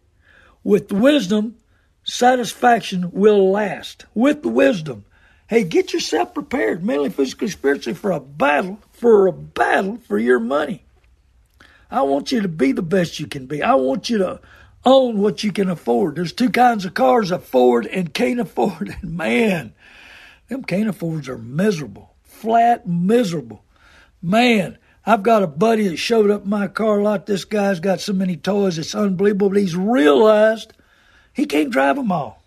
With 0.62 0.92
wisdom, 0.92 1.56
satisfaction 2.02 3.12
will 3.12 3.50
last. 3.50 4.04
With 4.12 4.44
wisdom. 4.44 5.06
Hey, 5.46 5.64
get 5.64 5.94
yourself 5.94 6.34
prepared 6.34 6.84
mentally, 6.84 7.08
physically, 7.08 7.48
spiritually 7.48 7.96
for 7.96 8.10
a 8.10 8.20
battle, 8.20 8.78
for 8.92 9.26
a 9.26 9.32
battle 9.32 9.96
for 10.06 10.18
your 10.18 10.40
money. 10.40 10.84
I 11.90 12.02
want 12.02 12.30
you 12.30 12.42
to 12.42 12.48
be 12.48 12.72
the 12.72 12.82
best 12.82 13.18
you 13.18 13.26
can 13.26 13.46
be. 13.46 13.62
I 13.62 13.76
want 13.76 14.10
you 14.10 14.18
to 14.18 14.38
own 14.84 15.16
what 15.16 15.42
you 15.42 15.50
can 15.50 15.70
afford. 15.70 16.16
There's 16.16 16.34
two 16.34 16.50
kinds 16.50 16.84
of 16.84 16.92
cars, 16.92 17.30
afford 17.30 17.86
and 17.86 18.12
can't 18.12 18.38
afford. 18.40 18.94
And 19.00 19.12
man, 19.16 19.72
them 20.48 20.62
can't 20.64 21.02
are 21.28 21.38
miserable, 21.38 22.14
flat 22.22 22.86
miserable. 22.86 23.64
Man, 24.20 24.78
I've 25.06 25.22
got 25.22 25.42
a 25.42 25.46
buddy 25.46 25.88
that 25.88 25.96
showed 25.96 26.30
up 26.30 26.46
my 26.46 26.66
car 26.66 27.02
lot. 27.02 27.26
This 27.26 27.44
guy's 27.44 27.80
got 27.80 28.00
so 28.00 28.12
many 28.12 28.36
toys, 28.36 28.78
it's 28.78 28.94
unbelievable. 28.94 29.50
But 29.50 29.58
he's 29.58 29.76
realized 29.76 30.72
he 31.32 31.46
can't 31.46 31.70
drive 31.70 31.96
them 31.96 32.12
all. 32.12 32.42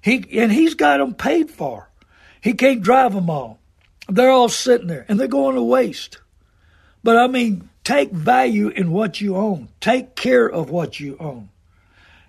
He 0.00 0.26
and 0.38 0.50
he's 0.50 0.74
got 0.74 0.98
them 0.98 1.14
paid 1.14 1.50
for. 1.50 1.88
He 2.40 2.54
can't 2.54 2.82
drive 2.82 3.14
them 3.14 3.30
all. 3.30 3.60
They're 4.08 4.30
all 4.30 4.48
sitting 4.48 4.88
there 4.88 5.06
and 5.08 5.18
they're 5.18 5.28
going 5.28 5.54
to 5.54 5.62
waste. 5.62 6.18
But 7.04 7.16
I 7.16 7.26
mean, 7.26 7.68
take 7.84 8.10
value 8.10 8.68
in 8.68 8.90
what 8.90 9.20
you 9.20 9.36
own. 9.36 9.68
Take 9.80 10.16
care 10.16 10.48
of 10.48 10.70
what 10.70 10.98
you 10.98 11.16
own. 11.20 11.50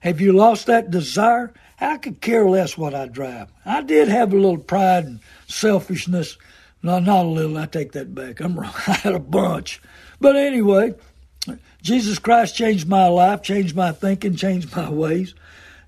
Have 0.02 0.20
you 0.20 0.34
lost 0.34 0.68
that 0.68 0.92
desire? 0.92 1.54
I 1.80 1.98
could 1.98 2.22
care 2.22 2.46
less 2.46 2.78
what 2.78 2.94
I 2.94 3.08
drive. 3.08 3.50
I 3.66 3.82
did 3.82 4.08
have 4.08 4.32
a 4.32 4.36
little 4.36 4.58
pride 4.58 5.06
and 5.06 5.20
selfishness. 5.48 6.38
No, 6.82 7.00
not 7.00 7.26
a 7.26 7.30
little. 7.30 7.58
I 7.58 7.66
take 7.66 7.94
that 7.94 8.14
back. 8.14 8.40
I'm 8.40 8.56
wrong. 8.60 8.74
I 8.88 8.94
had 8.94 9.14
a 9.14 9.20
bunch. 9.20 9.82
But 10.20 10.36
anyway, 10.36 10.94
Jesus 11.82 12.20
Christ 12.20 12.56
changed 12.56 12.88
my 12.88 13.08
life, 13.08 13.42
changed 13.42 13.76
my 13.76 13.92
thinking, 13.92 14.36
changed 14.36 14.76
my 14.76 14.90
ways. 14.90 15.34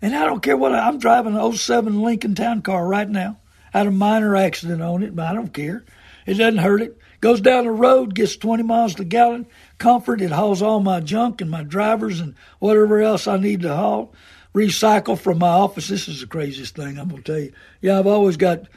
And 0.01 0.15
I 0.15 0.25
don't 0.25 0.41
care 0.41 0.57
what 0.57 0.73
I, 0.73 0.87
I'm 0.87 0.99
driving 0.99 1.35
an 1.35 1.53
07 1.53 2.01
Lincoln 2.01 2.35
Town 2.35 2.61
car 2.61 2.85
right 2.85 3.09
now. 3.09 3.37
Had 3.71 3.87
a 3.87 3.91
minor 3.91 4.35
accident 4.35 4.81
on 4.81 5.03
it, 5.03 5.15
but 5.15 5.27
I 5.27 5.33
don't 5.33 5.53
care. 5.53 5.83
It 6.25 6.35
doesn't 6.35 6.59
hurt 6.59 6.81
it. 6.81 6.97
Goes 7.21 7.41
down 7.41 7.65
the 7.65 7.71
road, 7.71 8.13
gets 8.13 8.35
20 8.35 8.63
miles 8.63 8.95
to 8.95 9.03
gallon, 9.03 9.47
comfort. 9.77 10.21
It 10.21 10.31
hauls 10.31 10.61
all 10.61 10.79
my 10.79 10.99
junk 10.99 11.41
and 11.41 11.49
my 11.49 11.63
drivers 11.63 12.19
and 12.19 12.35
whatever 12.59 13.01
else 13.01 13.27
I 13.27 13.37
need 13.37 13.61
to 13.61 13.75
haul. 13.75 14.13
Recycle 14.55 15.19
from 15.19 15.39
my 15.39 15.49
office. 15.49 15.89
This 15.89 16.07
is 16.07 16.21
the 16.21 16.27
craziest 16.27 16.75
thing 16.75 16.97
I'm 16.97 17.09
going 17.09 17.21
to 17.21 17.31
tell 17.31 17.41
you. 17.41 17.53
Yeah, 17.81 17.99
I've 17.99 18.07
always 18.07 18.37
got 18.37 18.69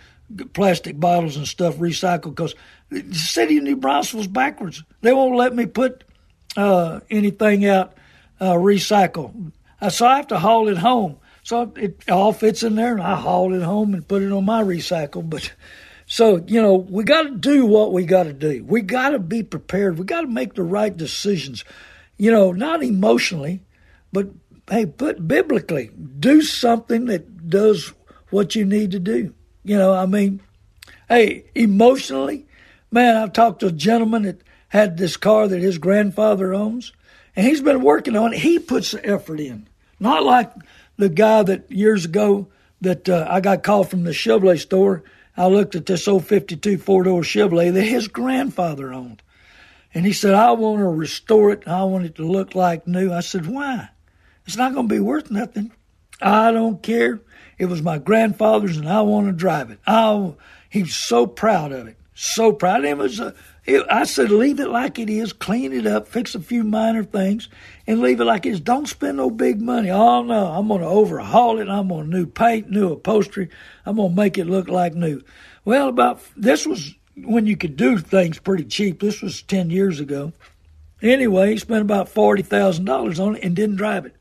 plastic 0.52 0.98
bottles 0.98 1.36
and 1.36 1.46
stuff 1.46 1.76
recycled 1.76 2.34
because 2.34 2.54
the 2.90 3.14
city 3.14 3.58
of 3.58 3.64
New 3.64 3.76
Braunfels 3.76 4.26
backwards. 4.26 4.82
They 5.00 5.12
won't 5.12 5.36
let 5.36 5.54
me 5.54 5.66
put 5.66 6.04
uh, 6.56 7.00
anything 7.10 7.64
out 7.64 7.94
uh, 8.40 8.54
recycle. 8.54 9.52
Uh, 9.80 9.90
so 9.90 10.06
I 10.06 10.16
have 10.16 10.26
to 10.28 10.38
haul 10.38 10.68
it 10.68 10.78
home. 10.78 11.18
So 11.44 11.72
it 11.76 12.02
all 12.10 12.32
fits 12.32 12.62
in 12.62 12.74
there, 12.74 12.92
and 12.92 13.00
I 13.02 13.14
haul 13.14 13.54
it 13.54 13.62
home 13.62 13.94
and 13.94 14.06
put 14.06 14.22
it 14.22 14.32
on 14.32 14.44
my 14.44 14.62
recycle. 14.62 15.28
But 15.28 15.52
so, 16.06 16.44
you 16.46 16.60
know, 16.60 16.74
we 16.74 17.04
got 17.04 17.22
to 17.22 17.30
do 17.30 17.64
what 17.64 17.92
we 17.92 18.04
got 18.04 18.24
to 18.24 18.32
do. 18.32 18.64
We 18.64 18.82
got 18.82 19.10
to 19.10 19.18
be 19.18 19.42
prepared. 19.42 19.98
We 19.98 20.04
got 20.04 20.22
to 20.22 20.26
make 20.26 20.54
the 20.54 20.62
right 20.62 20.94
decisions, 20.94 21.64
you 22.16 22.30
know, 22.30 22.52
not 22.52 22.82
emotionally, 22.82 23.62
but 24.12 24.26
hey, 24.70 24.86
put 24.86 25.26
biblically, 25.26 25.90
do 26.18 26.42
something 26.42 27.06
that 27.06 27.48
does 27.48 27.92
what 28.30 28.54
you 28.54 28.64
need 28.64 28.92
to 28.92 28.98
do. 28.98 29.34
You 29.64 29.76
know, 29.76 29.94
I 29.94 30.06
mean, 30.06 30.40
hey, 31.08 31.44
emotionally, 31.54 32.46
man, 32.90 33.16
I've 33.16 33.32
talked 33.32 33.60
to 33.60 33.66
a 33.66 33.72
gentleman 33.72 34.22
that 34.22 34.42
had 34.68 34.96
this 34.96 35.16
car 35.16 35.48
that 35.48 35.60
his 35.60 35.78
grandfather 35.78 36.54
owns, 36.54 36.92
and 37.34 37.46
he's 37.46 37.60
been 37.60 37.82
working 37.82 38.16
on 38.16 38.32
it. 38.32 38.40
He 38.40 38.58
puts 38.58 38.90
the 38.90 39.04
effort 39.04 39.40
in, 39.40 39.68
not 39.98 40.24
like 40.24 40.52
the 40.96 41.08
guy 41.08 41.42
that 41.42 41.70
years 41.70 42.04
ago 42.04 42.48
that 42.80 43.08
uh, 43.08 43.26
I 43.28 43.40
got 43.40 43.62
called 43.62 43.90
from 43.90 44.04
the 44.04 44.10
Chevrolet 44.10 44.58
store 44.58 45.02
I 45.38 45.46
looked 45.46 45.76
at 45.76 45.86
this 45.86 46.08
old 46.08 46.26
52 46.26 46.78
four 46.78 47.04
door 47.04 47.22
Chevrolet 47.22 47.72
that 47.72 47.82
his 47.82 48.08
grandfather 48.08 48.92
owned. 48.92 49.22
And 49.94 50.04
he 50.04 50.12
said, 50.12 50.34
I 50.34 50.50
want 50.50 50.80
to 50.80 50.88
restore 50.88 51.52
it. 51.52 51.66
I 51.66 51.84
want 51.84 52.06
it 52.06 52.16
to 52.16 52.26
look 52.26 52.56
like 52.56 52.88
new. 52.88 53.12
I 53.12 53.20
said, 53.20 53.46
why? 53.46 53.88
It's 54.48 54.56
not 54.56 54.72
going 54.72 54.88
to 54.88 54.94
be 54.94 54.98
worth 54.98 55.30
nothing. 55.30 55.72
I 56.22 56.52
don't 56.52 56.82
care. 56.82 57.20
It 57.58 57.66
was 57.66 57.82
my 57.82 57.98
grandfather's 57.98 58.78
and 58.78 58.88
I 58.88 59.02
want 59.02 59.26
to 59.26 59.32
drive 59.34 59.70
it. 59.70 59.78
I, 59.86 60.32
he's 60.70 60.96
so 60.96 61.26
proud 61.26 61.70
of 61.70 61.86
it. 61.86 61.98
So 62.14 62.54
proud. 62.54 62.86
It 62.86 62.96
was 62.96 63.20
uh, 63.20 63.32
a, 63.66 63.84
I 63.94 64.04
said, 64.04 64.30
leave 64.30 64.58
it 64.58 64.70
like 64.70 64.98
it 64.98 65.10
is, 65.10 65.34
clean 65.34 65.74
it 65.74 65.86
up, 65.86 66.08
fix 66.08 66.34
a 66.34 66.40
few 66.40 66.64
minor 66.64 67.04
things, 67.04 67.50
and 67.86 68.00
leave 68.00 68.22
it 68.22 68.24
like 68.24 68.46
it 68.46 68.52
is. 68.52 68.60
Don't 68.60 68.88
spend 68.88 69.18
no 69.18 69.28
big 69.28 69.60
money. 69.60 69.90
Oh, 69.90 70.22
no, 70.22 70.46
I'm 70.46 70.68
going 70.68 70.80
to 70.80 70.86
overhaul 70.86 71.58
it. 71.58 71.68
I'm 71.68 71.88
going 71.88 72.10
to 72.10 72.16
new 72.16 72.26
paint, 72.26 72.70
new 72.70 72.92
upholstery. 72.94 73.50
I'm 73.84 73.96
going 73.96 74.12
to 74.12 74.16
make 74.16 74.38
it 74.38 74.46
look 74.46 74.68
like 74.68 74.94
new. 74.94 75.20
Well, 75.66 75.88
about 75.90 76.22
this 76.38 76.66
was 76.66 76.94
when 77.22 77.44
you 77.44 77.58
could 77.58 77.76
do 77.76 77.98
things 77.98 78.38
pretty 78.38 78.64
cheap. 78.64 79.00
This 79.00 79.20
was 79.20 79.42
10 79.42 79.68
years 79.68 80.00
ago. 80.00 80.32
Anyway, 81.02 81.50
he 81.50 81.58
spent 81.58 81.82
about 81.82 82.08
$40,000 82.08 83.22
on 83.22 83.36
it 83.36 83.44
and 83.44 83.54
didn't 83.54 83.76
drive 83.76 84.06
it. 84.06 84.14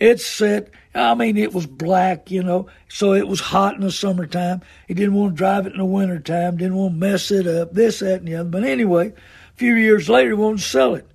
It's 0.00 0.26
set. 0.26 0.70
I 0.94 1.14
mean, 1.14 1.36
it 1.36 1.52
was 1.52 1.66
black, 1.66 2.30
you 2.30 2.42
know, 2.42 2.66
so 2.88 3.12
it 3.12 3.28
was 3.28 3.38
hot 3.38 3.76
in 3.76 3.82
the 3.82 3.92
summertime. 3.92 4.62
He 4.88 4.94
didn't 4.94 5.14
want 5.14 5.34
to 5.34 5.36
drive 5.36 5.66
it 5.66 5.72
in 5.72 5.78
the 5.78 5.84
wintertime, 5.84 6.56
didn't 6.56 6.74
want 6.74 6.94
to 6.94 6.98
mess 6.98 7.30
it 7.30 7.46
up, 7.46 7.74
this, 7.74 8.00
that, 8.00 8.20
and 8.20 8.28
the 8.28 8.36
other. 8.36 8.48
But 8.48 8.64
anyway, 8.64 9.08
a 9.08 9.56
few 9.56 9.74
years 9.74 10.08
later, 10.08 10.30
he 10.30 10.34
wanted 10.34 10.58
to 10.58 10.64
sell 10.64 10.94
it. 10.94 11.06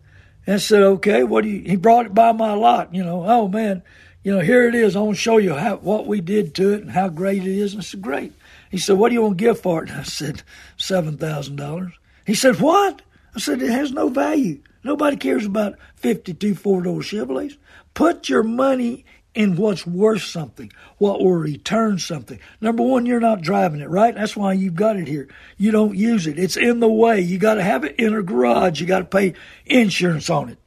And 0.46 0.56
I 0.56 0.58
said, 0.60 0.84
okay, 0.84 1.24
what 1.24 1.44
do 1.44 1.50
you, 1.50 1.68
he 1.68 1.76
brought 1.76 2.06
it 2.06 2.14
by 2.14 2.32
my 2.32 2.54
lot, 2.54 2.94
you 2.94 3.04
know, 3.04 3.26
oh 3.26 3.48
man, 3.48 3.82
you 4.24 4.34
know, 4.34 4.42
here 4.42 4.68
it 4.68 4.76
is. 4.76 4.96
I 4.96 5.00
want 5.00 5.18
to 5.18 5.22
show 5.22 5.38
you 5.38 5.56
how, 5.56 5.78
what 5.78 6.08
we 6.08 6.22
did 6.22 6.56
to 6.56 6.74
it 6.74 6.82
and 6.82 6.92
how 6.92 7.10
great 7.10 7.42
it 7.42 7.48
is. 7.48 7.74
And 7.74 7.82
I 7.82 7.84
said, 7.84 8.02
great. 8.02 8.34
He 8.72 8.78
said, 8.78 8.98
what 8.98 9.10
do 9.10 9.16
you 9.16 9.22
want 9.22 9.38
to 9.38 9.44
give 9.44 9.60
for 9.60 9.84
it? 9.84 9.90
And 9.90 10.00
I 10.02 10.04
said, 10.04 10.44
$7,000. 10.78 11.92
He 12.26 12.34
said, 12.34 12.60
what? 12.60 13.02
I 13.36 13.40
said, 13.40 13.62
it 13.62 13.72
has 13.72 13.92
no 13.92 14.10
value. 14.10 14.62
Nobody 14.86 15.18
cares 15.18 15.48
about 15.48 15.80
52 15.96 16.54
four 16.54 16.84
door 16.84 17.00
Chevrolets. 17.00 17.58
Put 17.96 18.30
your 18.30 18.44
money 18.44 19.04
in 19.34 19.56
what's 19.56 19.86
worth 19.86 20.22
something, 20.22 20.72
what 21.00 21.20
will 21.20 21.34
return 21.34 21.98
something. 21.98 22.40
Number 22.62 22.84
one, 22.84 23.08
you're 23.08 23.20
not 23.20 23.42
driving 23.42 23.82
it, 23.82 23.90
right? 23.90 24.14
That's 24.14 24.38
why 24.38 24.54
you've 24.54 24.76
got 24.76 24.96
it 24.96 25.08
here. 25.08 25.28
You 25.58 25.72
don't 25.72 25.96
use 25.96 26.28
it. 26.28 26.38
It's 26.38 26.56
in 26.56 26.82
the 26.82 26.88
way. 26.88 27.20
You 27.20 27.40
got 27.40 27.56
to 27.56 27.64
have 27.64 27.84
it 27.84 27.96
in 27.96 28.14
a 28.14 28.22
garage. 28.22 28.80
You 28.80 28.86
got 28.86 29.00
to 29.00 29.06
pay 29.06 29.34
insurance 29.66 30.30
on 30.30 30.50
it. 30.50 30.60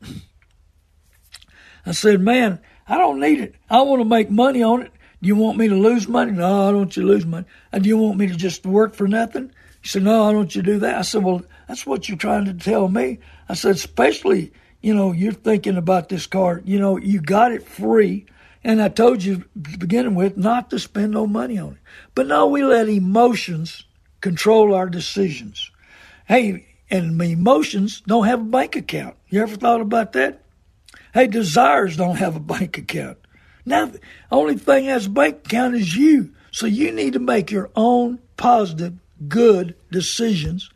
I 1.86 1.92
said, 1.92 2.20
man, 2.20 2.58
I 2.88 2.98
don't 2.98 3.20
need 3.20 3.38
it. 3.38 3.54
I 3.70 3.82
want 3.82 4.00
to 4.00 4.04
make 4.04 4.30
money 4.30 4.64
on 4.64 4.82
it. 4.82 4.90
Do 5.22 5.28
you 5.28 5.36
want 5.36 5.58
me 5.58 5.68
to 5.68 5.76
lose 5.76 6.08
money? 6.08 6.32
No, 6.32 6.68
I 6.68 6.70
don't 6.72 6.78
want 6.78 6.96
you 6.96 7.04
to 7.04 7.08
lose 7.08 7.24
money. 7.24 7.46
Do 7.72 7.88
you 7.88 7.96
want 7.96 8.18
me 8.18 8.26
to 8.26 8.36
just 8.36 8.66
work 8.66 8.94
for 8.96 9.06
nothing? 9.06 9.52
Said, 9.88 10.02
no, 10.02 10.28
I 10.28 10.32
don't 10.32 10.54
you 10.54 10.60
do 10.60 10.80
that. 10.80 10.96
I 10.96 11.00
said, 11.00 11.24
well, 11.24 11.40
that's 11.66 11.86
what 11.86 12.10
you're 12.10 12.18
trying 12.18 12.44
to 12.44 12.52
tell 12.52 12.88
me. 12.88 13.20
I 13.48 13.54
said, 13.54 13.74
especially, 13.74 14.52
you 14.82 14.94
know, 14.94 15.12
you're 15.12 15.32
thinking 15.32 15.78
about 15.78 16.10
this 16.10 16.26
car. 16.26 16.60
You 16.66 16.78
know, 16.78 16.98
you 16.98 17.22
got 17.22 17.52
it 17.52 17.66
free. 17.66 18.26
And 18.62 18.82
I 18.82 18.90
told 18.90 19.22
you 19.24 19.46
beginning 19.56 20.14
with 20.14 20.36
not 20.36 20.68
to 20.70 20.78
spend 20.78 21.12
no 21.12 21.26
money 21.26 21.56
on 21.56 21.72
it. 21.72 21.78
But 22.14 22.26
no, 22.26 22.48
we 22.48 22.62
let 22.62 22.90
emotions 22.90 23.86
control 24.20 24.74
our 24.74 24.90
decisions. 24.90 25.70
Hey, 26.26 26.66
and 26.90 27.18
emotions 27.22 28.02
don't 28.06 28.26
have 28.26 28.40
a 28.42 28.44
bank 28.44 28.76
account. 28.76 29.16
You 29.30 29.40
ever 29.40 29.56
thought 29.56 29.80
about 29.80 30.12
that? 30.12 30.42
Hey, 31.14 31.28
desires 31.28 31.96
don't 31.96 32.16
have 32.16 32.36
a 32.36 32.40
bank 32.40 32.76
account. 32.76 33.16
Now, 33.64 33.86
the 33.86 34.00
only 34.30 34.58
thing 34.58 34.84
that 34.84 34.92
has 34.92 35.06
a 35.06 35.10
bank 35.10 35.46
account 35.46 35.76
is 35.76 35.96
you. 35.96 36.34
So 36.50 36.66
you 36.66 36.92
need 36.92 37.14
to 37.14 37.20
make 37.20 37.50
your 37.50 37.70
own 37.74 38.18
positive, 38.36 38.92
good 39.26 39.74
decisions 39.90 40.70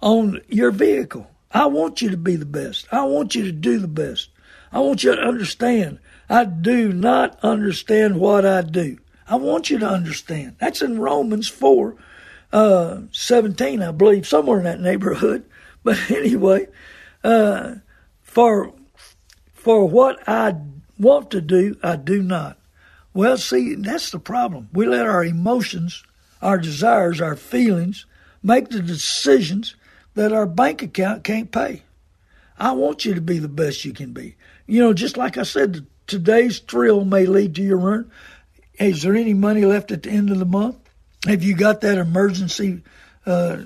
on 0.00 0.40
your 0.48 0.70
vehicle. 0.70 1.30
I 1.50 1.66
want 1.66 2.02
you 2.02 2.10
to 2.10 2.16
be 2.16 2.36
the 2.36 2.44
best. 2.44 2.86
I 2.92 3.04
want 3.04 3.34
you 3.34 3.44
to 3.44 3.52
do 3.52 3.78
the 3.78 3.88
best. 3.88 4.30
I 4.70 4.80
want 4.80 5.02
you 5.02 5.14
to 5.14 5.22
understand. 5.22 5.98
I 6.28 6.44
do 6.44 6.92
not 6.92 7.38
understand 7.42 8.20
what 8.20 8.44
I 8.44 8.62
do. 8.62 8.98
I 9.26 9.36
want 9.36 9.70
you 9.70 9.78
to 9.78 9.88
understand. 9.88 10.56
That's 10.58 10.82
in 10.82 11.00
Romans 11.00 11.48
4 11.48 11.96
uh, 12.52 13.00
17, 13.12 13.82
I 13.82 13.90
believe, 13.92 14.26
somewhere 14.26 14.58
in 14.58 14.64
that 14.64 14.80
neighborhood. 14.80 15.44
But 15.84 16.10
anyway, 16.10 16.66
uh, 17.22 17.76
for 18.20 18.74
for 19.54 19.88
what 19.88 20.28
I 20.28 20.56
want 20.98 21.30
to 21.30 21.40
do, 21.40 21.76
I 21.82 21.94
do 21.96 22.20
not. 22.20 22.58
Well, 23.14 23.38
see, 23.38 23.76
that's 23.76 24.10
the 24.10 24.18
problem. 24.18 24.68
We 24.72 24.86
let 24.86 25.06
our 25.06 25.24
emotions, 25.24 26.02
our 26.42 26.58
desires, 26.58 27.20
our 27.20 27.36
feelings 27.36 28.06
make 28.42 28.68
the 28.68 28.82
decisions 28.82 29.74
that 30.14 30.32
our 30.32 30.46
bank 30.46 30.82
account 30.82 31.24
can't 31.24 31.50
pay. 31.50 31.82
I 32.58 32.72
want 32.72 33.04
you 33.04 33.14
to 33.14 33.20
be 33.20 33.38
the 33.38 33.48
best 33.48 33.84
you 33.84 33.92
can 33.92 34.12
be. 34.12 34.36
You 34.66 34.80
know, 34.80 34.92
just 34.92 35.16
like 35.16 35.38
I 35.38 35.44
said, 35.44 35.86
today's 36.06 36.58
thrill 36.58 37.04
may 37.04 37.26
lead 37.26 37.54
to 37.56 37.62
your 37.62 37.78
ruin. 37.78 38.10
Is 38.78 39.02
there 39.02 39.14
any 39.14 39.34
money 39.34 39.64
left 39.64 39.90
at 39.90 40.02
the 40.02 40.10
end 40.10 40.30
of 40.30 40.38
the 40.38 40.44
month? 40.44 40.76
Have 41.26 41.42
you 41.42 41.54
got 41.54 41.80
that 41.80 41.98
emergency 41.98 42.82
uh, 43.26 43.58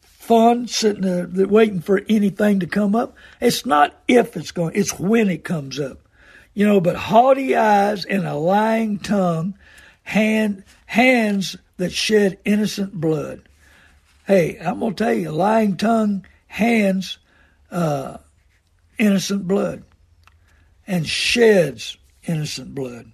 fund 0.00 0.68
sitting 0.68 1.02
there 1.02 1.46
waiting 1.46 1.80
for 1.80 2.02
anything 2.08 2.60
to 2.60 2.66
come 2.66 2.94
up? 2.94 3.16
It's 3.40 3.64
not 3.64 4.00
if 4.08 4.36
it's 4.36 4.52
going, 4.52 4.74
it's 4.74 4.98
when 4.98 5.30
it 5.30 5.44
comes 5.44 5.78
up. 5.78 5.98
You 6.54 6.66
know, 6.66 6.80
but 6.80 6.96
haughty 6.96 7.54
eyes 7.54 8.04
and 8.04 8.26
a 8.26 8.34
lying 8.34 8.98
tongue, 8.98 9.56
hand 10.02 10.64
hands 10.86 11.56
that 11.78 11.92
shed 11.92 12.38
innocent 12.44 12.92
blood. 12.92 13.42
Hey, 14.26 14.58
I'm 14.58 14.80
gonna 14.80 14.94
tell 14.94 15.14
you, 15.14 15.30
lying 15.30 15.76
tongue, 15.76 16.26
hands, 16.46 17.18
uh, 17.70 18.18
innocent 18.98 19.48
blood, 19.48 19.84
and 20.86 21.06
sheds 21.06 21.96
innocent 22.26 22.74
blood. 22.74 23.10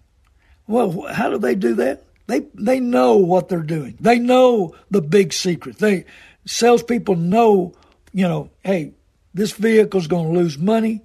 Well, 0.67 1.07
how 1.13 1.31
do 1.31 1.39
they 1.39 1.55
do 1.55 1.75
that? 1.75 2.05
They 2.27 2.47
they 2.55 2.81
know 2.81 3.17
what 3.17 3.49
they're 3.49 3.61
doing. 3.61 3.97
They 4.01 4.19
know 4.19 4.75
the 4.91 5.03
big 5.03 5.33
secret. 5.33 5.79
They 5.79 6.07
salespeople 6.47 7.17
know, 7.17 7.75
you 8.13 8.27
know, 8.27 8.51
hey, 8.65 8.93
this 9.35 9.53
vehicle's 9.53 10.07
going 10.07 10.33
to 10.33 10.39
lose 10.39 10.59
money. 10.59 11.03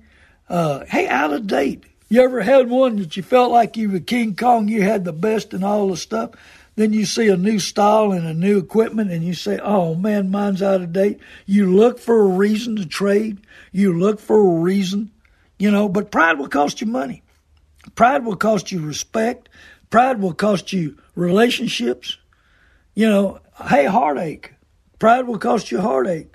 Uh, 0.48 0.86
hey, 0.86 1.08
out 1.08 1.34
of 1.34 1.48
date. 1.48 1.84
You 2.10 2.24
ever 2.24 2.41
had 2.41 2.69
one 2.69 2.98
that 2.98 3.15
you 3.17 3.24
felt 3.24 3.52
like 3.52 3.78
you 3.78 3.91
were 3.91 4.00
King 4.00 4.36
Kong, 4.36 4.67
you 4.67 4.82
had 4.82 5.06
the 5.06 5.13
best 5.13 5.54
and 5.54 5.63
all 5.63 5.89
the 5.89 5.98
stuff? 5.98 6.32
Then 6.80 6.94
you 6.94 7.06
see 7.06 7.28
a 7.28 7.36
new 7.36 7.60
style 7.60 8.13
and 8.13 8.26
a 8.26 8.34
new 8.34 8.58
equipment 8.58 9.12
and 9.12 9.22
you 9.22 9.34
say, 9.34 9.60
oh 9.62 9.96
man, 9.96 10.32
mine's 10.32 10.62
out 10.62 10.80
of 10.80 10.94
date. 10.94 11.20
You 11.46 11.76
look 11.76 12.00
for 12.00 12.22
a 12.22 12.38
reason 12.38 12.78
to 12.78 12.86
trade. 12.86 13.42
You 13.74 14.00
look 14.00 14.22
for 14.22 14.39
a 14.39 14.62
reason, 14.62 15.12
you 15.58 15.72
know, 15.72 15.89
but 15.89 16.10
pride 16.10 16.39
will 16.39 16.48
cost 16.48 16.80
you 16.80 16.88
money. 16.88 17.22
Pride 17.96 18.24
will 18.24 18.38
cost 18.38 18.72
you 18.72 18.80
respect. 18.80 19.50
Pride 19.89 20.22
will 20.22 20.34
cost 20.34 20.72
you 20.72 20.98
relationships. 21.15 22.18
You 22.96 23.10
know, 23.10 23.39
hey, 23.68 23.84
heartache. 23.84 24.54
Pride 25.00 25.28
will 25.28 25.38
cost 25.38 25.74
you 25.74 25.82
heartache. 25.82 26.32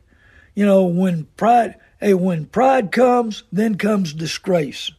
You 0.55 0.67
know, 0.67 0.85
when 0.85 1.25
pride, 1.39 1.77
hey, 2.01 2.13
when 2.13 2.45
pride 2.45 2.93
comes, 2.93 3.45
then 3.51 3.77
comes 3.77 4.13
disgrace. 4.13 4.91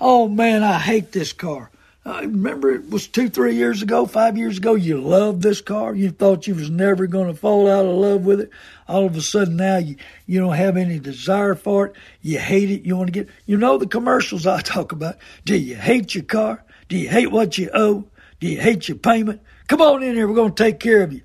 Oh 0.00 0.26
man, 0.26 0.62
I 0.62 0.78
hate 0.78 1.12
this 1.12 1.34
car. 1.34 1.70
I 2.06 2.20
remember 2.20 2.70
it 2.70 2.88
was 2.88 3.08
two, 3.08 3.28
three 3.28 3.56
years 3.56 3.82
ago, 3.82 4.06
five 4.06 4.38
years 4.38 4.58
ago. 4.58 4.74
You 4.74 5.00
loved 5.00 5.42
this 5.42 5.60
car. 5.60 5.92
You 5.92 6.10
thought 6.10 6.46
you 6.46 6.54
was 6.54 6.70
never 6.70 7.08
going 7.08 7.26
to 7.26 7.34
fall 7.34 7.68
out 7.68 7.84
of 7.84 7.96
love 7.96 8.24
with 8.24 8.40
it. 8.40 8.50
All 8.86 9.06
of 9.06 9.16
a 9.16 9.20
sudden 9.20 9.56
now 9.56 9.78
you 9.78 9.96
you 10.24 10.38
don't 10.38 10.54
have 10.54 10.76
any 10.76 11.00
desire 11.00 11.56
for 11.56 11.86
it. 11.86 11.96
You 12.22 12.38
hate 12.38 12.70
it. 12.70 12.82
You 12.82 12.96
want 12.96 13.08
to 13.08 13.12
get. 13.12 13.28
You 13.44 13.56
know 13.56 13.76
the 13.76 13.88
commercials 13.88 14.46
I 14.46 14.60
talk 14.60 14.92
about. 14.92 15.16
Do 15.44 15.56
you 15.56 15.74
hate 15.74 16.14
your 16.14 16.22
car? 16.22 16.64
Do 16.88 16.96
you 16.96 17.08
hate 17.08 17.32
what 17.32 17.58
you 17.58 17.70
owe? 17.74 18.04
Do 18.38 18.46
you 18.46 18.60
hate 18.60 18.86
your 18.86 18.98
payment? 18.98 19.40
Come 19.66 19.82
on 19.82 20.04
in 20.04 20.14
here. 20.14 20.28
We're 20.28 20.34
going 20.34 20.54
to 20.54 20.62
take 20.62 20.78
care 20.78 21.02
of 21.02 21.12
you. 21.12 21.22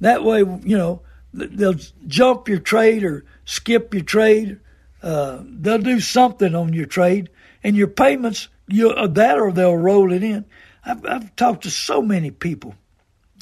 That 0.00 0.24
way, 0.24 0.38
you 0.38 0.78
know 0.78 1.02
they'll 1.34 1.76
jump 2.06 2.48
your 2.48 2.58
trade 2.58 3.04
or 3.04 3.26
skip 3.44 3.92
your 3.92 4.02
trade. 4.02 4.58
Uh, 5.02 5.40
they'll 5.44 5.78
do 5.78 6.00
something 6.00 6.54
on 6.54 6.72
your 6.72 6.86
trade 6.86 7.28
and 7.62 7.76
your 7.76 7.88
payments, 7.88 8.48
you 8.72 8.90
uh, 8.90 9.06
that 9.06 9.38
or 9.38 9.52
they'll 9.52 9.76
roll 9.76 10.12
it 10.12 10.22
in. 10.22 10.44
I've, 10.84 11.04
I've 11.06 11.36
talked 11.36 11.64
to 11.64 11.70
so 11.70 12.02
many 12.02 12.30
people 12.30 12.74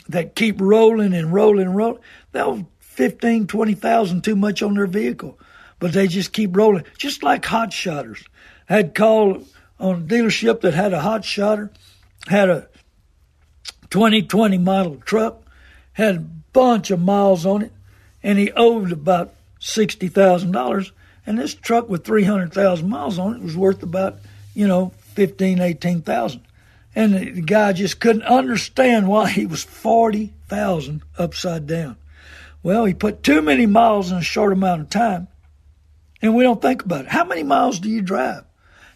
that 0.08 0.34
keep 0.34 0.60
rolling 0.60 1.14
and 1.14 1.32
rolling 1.32 1.66
and 1.66 1.76
rolling. 1.76 2.02
They'll 2.32 2.68
fifteen, 2.78 3.46
twenty 3.46 3.74
thousand 3.74 4.24
too 4.24 4.36
much 4.36 4.62
on 4.62 4.74
their 4.74 4.86
vehicle, 4.86 5.38
but 5.78 5.92
they 5.92 6.06
just 6.06 6.32
keep 6.32 6.56
rolling, 6.56 6.84
just 6.98 7.22
like 7.22 7.44
hot 7.44 7.72
shotters. 7.72 8.22
I 8.68 8.74
had 8.74 8.94
called 8.94 9.46
on 9.78 9.96
a 9.96 10.04
dealership 10.04 10.60
that 10.60 10.74
had 10.74 10.92
a 10.92 11.00
hot 11.00 11.24
shotter, 11.24 11.70
had 12.26 12.50
a 12.50 12.68
2020 13.90 14.58
model 14.58 14.96
truck, 15.04 15.42
had 15.92 16.16
a 16.16 16.26
bunch 16.52 16.90
of 16.90 17.00
miles 17.00 17.46
on 17.46 17.62
it, 17.62 17.72
and 18.22 18.38
he 18.38 18.52
owed 18.52 18.92
about 18.92 19.34
sixty 19.58 20.08
thousand 20.08 20.52
dollars 20.52 20.92
and 21.26 21.38
this 21.38 21.54
truck 21.54 21.88
with 21.88 22.04
300,000 22.04 22.88
miles 22.88 23.18
on 23.18 23.36
it 23.36 23.42
was 23.42 23.56
worth 23.56 23.82
about, 23.82 24.18
you 24.54 24.66
know, 24.66 24.92
15, 25.10 25.60
18,000. 25.60 26.40
And 26.94 27.14
the 27.14 27.42
guy 27.42 27.72
just 27.72 28.00
couldn't 28.00 28.22
understand 28.22 29.08
why 29.08 29.30
he 29.30 29.46
was 29.46 29.62
40,000 29.62 31.02
upside 31.18 31.66
down. 31.66 31.96
Well, 32.62 32.84
he 32.84 32.94
put 32.94 33.22
too 33.22 33.40
many 33.42 33.66
miles 33.66 34.10
in 34.10 34.18
a 34.18 34.22
short 34.22 34.52
amount 34.52 34.82
of 34.82 34.90
time, 34.90 35.28
and 36.20 36.34
we 36.34 36.42
don't 36.42 36.60
think 36.60 36.84
about 36.84 37.06
it. 37.06 37.10
How 37.10 37.24
many 37.24 37.42
miles 37.42 37.78
do 37.78 37.88
you 37.88 38.02
drive? 38.02 38.44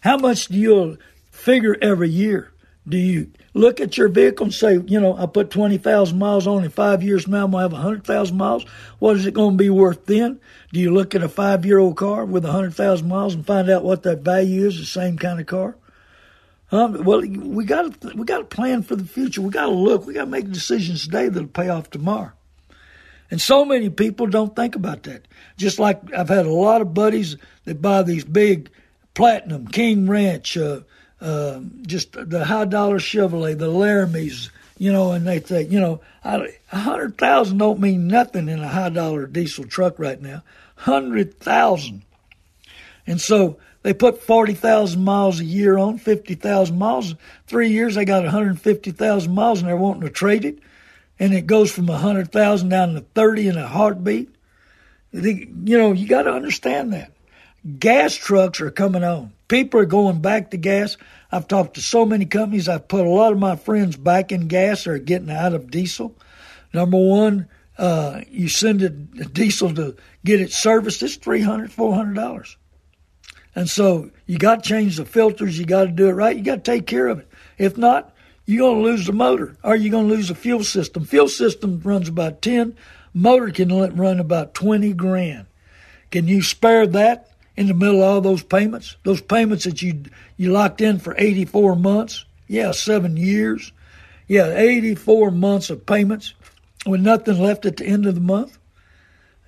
How 0.01 0.17
much 0.17 0.47
do 0.47 0.57
you 0.57 0.97
figure 1.31 1.75
every 1.81 2.09
year? 2.09 2.51
Do 2.87 2.97
you 2.97 3.31
look 3.55 3.81
at 3.81 3.97
your 3.97 4.09
vehicle 4.09 4.45
and 4.45 4.53
say, 4.53 4.73
you 4.85 4.99
know, 4.99 5.17
I 5.17 5.25
put 5.25 5.49
20,000 5.49 6.19
miles 6.19 6.45
on 6.45 6.63
in 6.63 6.69
five 6.69 7.01
years 7.01 7.27
now, 7.27 7.45
I'm 7.45 7.51
going 7.51 7.61
to 7.61 7.75
have 7.75 7.83
100,000 7.83 8.37
miles? 8.37 8.63
What 8.99 9.15
is 9.15 9.25
it 9.25 9.33
going 9.33 9.57
to 9.57 9.63
be 9.63 9.71
worth 9.71 10.05
then? 10.05 10.39
Do 10.71 10.79
you 10.79 10.93
look 10.93 11.15
at 11.15 11.23
a 11.23 11.29
five 11.29 11.65
year 11.65 11.79
old 11.79 11.97
car 11.97 12.25
with 12.25 12.43
100,000 12.43 13.07
miles 13.07 13.33
and 13.33 13.45
find 13.45 13.67
out 13.71 13.83
what 13.83 14.03
that 14.03 14.19
value 14.19 14.67
is, 14.67 14.77
the 14.77 14.85
same 14.85 15.17
kind 15.17 15.39
of 15.39 15.47
car? 15.47 15.75
Um, 16.71 17.03
well, 17.03 17.21
we 17.21 17.63
got 17.65 18.01
to 18.01 18.09
we 18.15 18.25
got 18.25 18.37
to 18.39 18.43
plan 18.43 18.83
for 18.83 18.95
the 18.95 19.05
future. 19.05 19.41
We 19.41 19.51
got 19.51 19.67
to 19.67 19.71
look. 19.71 20.05
We 20.05 20.13
got 20.13 20.25
to 20.25 20.31
make 20.31 20.51
decisions 20.51 21.05
today 21.05 21.29
that'll 21.29 21.47
pay 21.47 21.69
off 21.69 21.89
tomorrow. 21.89 22.31
And 23.31 23.41
so 23.41 23.65
many 23.65 23.89
people 23.89 24.27
don't 24.27 24.55
think 24.55 24.75
about 24.75 25.03
that. 25.03 25.27
Just 25.57 25.79
like 25.79 26.01
I've 26.13 26.29
had 26.29 26.45
a 26.45 26.51
lot 26.51 26.81
of 26.81 26.93
buddies 26.93 27.37
that 27.65 27.81
buy 27.81 28.03
these 28.03 28.23
big 28.23 28.69
platinum 29.13 29.67
King 29.67 30.07
Ranch, 30.07 30.57
uh, 30.57 30.81
uh, 31.21 31.61
just 31.83 32.13
the 32.13 32.45
high 32.45 32.65
dollar 32.65 32.99
Chevrolet, 32.99 33.57
the 33.57 33.69
Laramies, 33.69 34.49
you 34.77 34.91
know, 34.91 35.11
and 35.11 35.25
they 35.25 35.39
think, 35.39 35.71
you 35.71 35.79
know, 35.79 36.01
a 36.23 36.49
hundred 36.71 37.17
thousand 37.17 37.57
don't 37.57 37.79
mean 37.79 38.07
nothing 38.07 38.49
in 38.49 38.59
a 38.59 38.67
high 38.67 38.89
dollar 38.89 39.27
diesel 39.27 39.65
truck 39.65 39.97
right 39.99 40.21
now 40.21 40.43
hundred 40.75 41.39
thousand. 41.39 42.03
And 43.07 43.19
so 43.21 43.57
they 43.85 43.93
put 43.93 44.23
forty 44.23 44.55
thousand 44.55 45.03
miles 45.03 45.39
a 45.39 45.45
year 45.45 45.77
on, 45.77 45.99
fifty 45.99 46.33
thousand 46.33 46.79
miles. 46.79 47.13
Three 47.45 47.69
years 47.69 47.93
they 47.93 48.03
got 48.03 48.23
one 48.23 48.31
hundred 48.31 48.59
fifty 48.59 48.89
thousand 48.89 49.35
miles, 49.35 49.59
and 49.59 49.69
they're 49.69 49.77
wanting 49.77 50.01
to 50.01 50.09
trade 50.09 50.43
it, 50.43 50.57
and 51.19 51.35
it 51.35 51.45
goes 51.45 51.71
from 51.71 51.87
a 51.89 51.97
hundred 51.99 52.31
thousand 52.31 52.69
down 52.69 52.95
to 52.95 53.01
thirty 53.01 53.47
in 53.47 53.59
a 53.59 53.67
heartbeat. 53.67 54.33
You 55.11 55.77
know, 55.77 55.91
you 55.91 56.07
got 56.07 56.23
to 56.23 56.33
understand 56.33 56.93
that. 56.93 57.11
Gas 57.77 58.15
trucks 58.15 58.59
are 58.59 58.71
coming 58.71 59.03
on. 59.03 59.33
People 59.47 59.79
are 59.81 59.85
going 59.85 60.19
back 60.19 60.49
to 60.49 60.57
gas. 60.57 60.97
I've 61.31 61.47
talked 61.47 61.75
to 61.75 61.81
so 61.81 62.07
many 62.07 62.25
companies. 62.25 62.67
I've 62.67 62.87
put 62.87 63.05
a 63.05 63.09
lot 63.09 63.33
of 63.33 63.37
my 63.37 63.55
friends 63.55 63.97
back 63.97 64.31
in 64.31 64.47
gas 64.47 64.87
or 64.87 64.97
getting 64.97 65.29
out 65.29 65.53
of 65.53 65.69
diesel. 65.69 66.15
Number 66.73 66.97
one, 66.97 67.49
uh, 67.77 68.21
you 68.31 68.47
send 68.47 68.81
a 68.81 68.89
diesel 68.89 69.75
to 69.75 69.95
get 70.23 70.41
it 70.41 70.51
serviced, 70.51 71.03
it's 71.03 71.19
$300, 71.19 71.71
$400. 71.71 72.55
And 73.55 73.69
so 73.69 74.11
you 74.25 74.37
got 74.37 74.63
to 74.63 74.69
change 74.69 74.97
the 74.97 75.05
filters. 75.05 75.57
You 75.57 75.65
got 75.65 75.85
to 75.85 75.91
do 75.91 76.09
it 76.09 76.13
right. 76.13 76.35
You 76.35 76.43
got 76.43 76.63
to 76.63 76.71
take 76.71 76.85
care 76.85 77.07
of 77.07 77.19
it. 77.19 77.31
If 77.57 77.77
not, 77.77 78.13
you're 78.45 78.67
going 78.67 78.83
to 78.83 78.89
lose 78.89 79.05
the 79.05 79.13
motor 79.13 79.55
or 79.63 79.75
you're 79.75 79.91
going 79.91 80.09
to 80.09 80.13
lose 80.13 80.27
the 80.27 80.35
fuel 80.35 80.63
system. 80.63 81.05
Fuel 81.05 81.29
system 81.29 81.81
runs 81.83 82.09
about 82.09 82.41
10. 82.41 82.75
Motor 83.13 83.51
can 83.51 83.69
run 83.95 84.19
about 84.19 84.53
20 84.53 84.93
grand. 84.93 85.47
Can 86.11 86.27
you 86.27 86.41
spare 86.41 86.85
that 86.87 87.31
in 87.55 87.67
the 87.67 87.73
middle 87.73 88.03
of 88.03 88.09
all 88.09 88.21
those 88.21 88.43
payments? 88.43 88.97
Those 89.03 89.21
payments 89.21 89.63
that 89.63 89.81
you, 89.81 90.03
you 90.35 90.51
locked 90.51 90.81
in 90.81 90.99
for 90.99 91.15
84 91.17 91.77
months? 91.77 92.25
Yeah, 92.47 92.71
seven 92.71 93.15
years. 93.15 93.71
Yeah, 94.27 94.53
84 94.55 95.31
months 95.31 95.69
of 95.69 95.85
payments 95.85 96.33
with 96.85 97.01
nothing 97.01 97.39
left 97.39 97.65
at 97.65 97.77
the 97.77 97.85
end 97.85 98.05
of 98.05 98.15
the 98.15 98.21
month. 98.21 98.57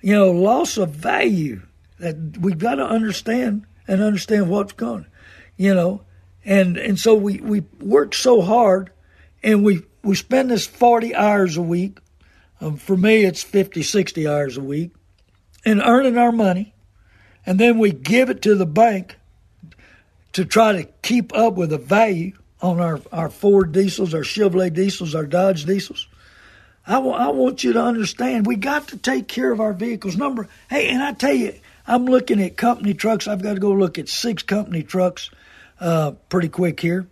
You 0.00 0.14
know, 0.14 0.30
loss 0.30 0.78
of 0.78 0.90
value 0.90 1.60
that 1.98 2.38
we've 2.38 2.58
got 2.58 2.76
to 2.76 2.84
understand 2.84 3.66
and 3.88 4.02
understand 4.02 4.48
what's 4.48 4.72
going, 4.72 5.06
you 5.56 5.74
know, 5.74 6.02
and 6.44 6.76
and 6.76 6.98
so 6.98 7.14
we 7.14 7.38
we 7.38 7.64
work 7.80 8.14
so 8.14 8.40
hard, 8.40 8.90
and 9.42 9.64
we 9.64 9.82
we 10.04 10.14
spend 10.14 10.50
this 10.50 10.66
forty 10.66 11.14
hours 11.14 11.56
a 11.56 11.62
week. 11.62 11.98
Um, 12.60 12.76
for 12.76 12.96
me, 12.96 13.24
it's 13.24 13.44
50, 13.44 13.84
60 13.84 14.26
hours 14.26 14.56
a 14.56 14.60
week, 14.60 14.90
and 15.64 15.80
earning 15.80 16.18
our 16.18 16.32
money, 16.32 16.74
and 17.46 17.58
then 17.58 17.78
we 17.78 17.92
give 17.92 18.30
it 18.30 18.42
to 18.42 18.56
the 18.56 18.66
bank 18.66 19.16
to 20.32 20.44
try 20.44 20.72
to 20.72 20.84
keep 21.02 21.34
up 21.36 21.54
with 21.54 21.70
the 21.70 21.78
value 21.78 22.32
on 22.60 22.80
our, 22.80 23.00
our 23.12 23.30
Ford 23.30 23.72
diesels, 23.72 24.14
our 24.14 24.22
Chevrolet 24.22 24.72
diesels, 24.72 25.14
our 25.14 25.26
Dodge 25.26 25.64
diesels. 25.64 26.08
I, 26.86 26.94
w- 26.94 27.14
I 27.14 27.28
want 27.28 27.62
you 27.64 27.74
to 27.74 27.82
understand 27.82 28.46
we 28.46 28.56
got 28.56 28.88
to 28.88 28.96
take 28.96 29.28
care 29.28 29.52
of 29.52 29.60
our 29.60 29.72
vehicles. 29.72 30.16
Number, 30.16 30.48
hey, 30.70 30.88
and 30.88 31.02
I 31.02 31.12
tell 31.12 31.34
you, 31.34 31.54
I'm 31.88 32.04
looking 32.04 32.40
at 32.42 32.58
company 32.58 32.92
trucks. 32.92 33.26
I've 33.26 33.42
got 33.42 33.54
to 33.54 33.60
go 33.60 33.72
look 33.72 33.98
at 33.98 34.10
six 34.10 34.42
company 34.42 34.82
trucks 34.82 35.30
uh, 35.80 36.12
pretty 36.28 36.50
quick 36.50 36.78
here. 36.78 37.08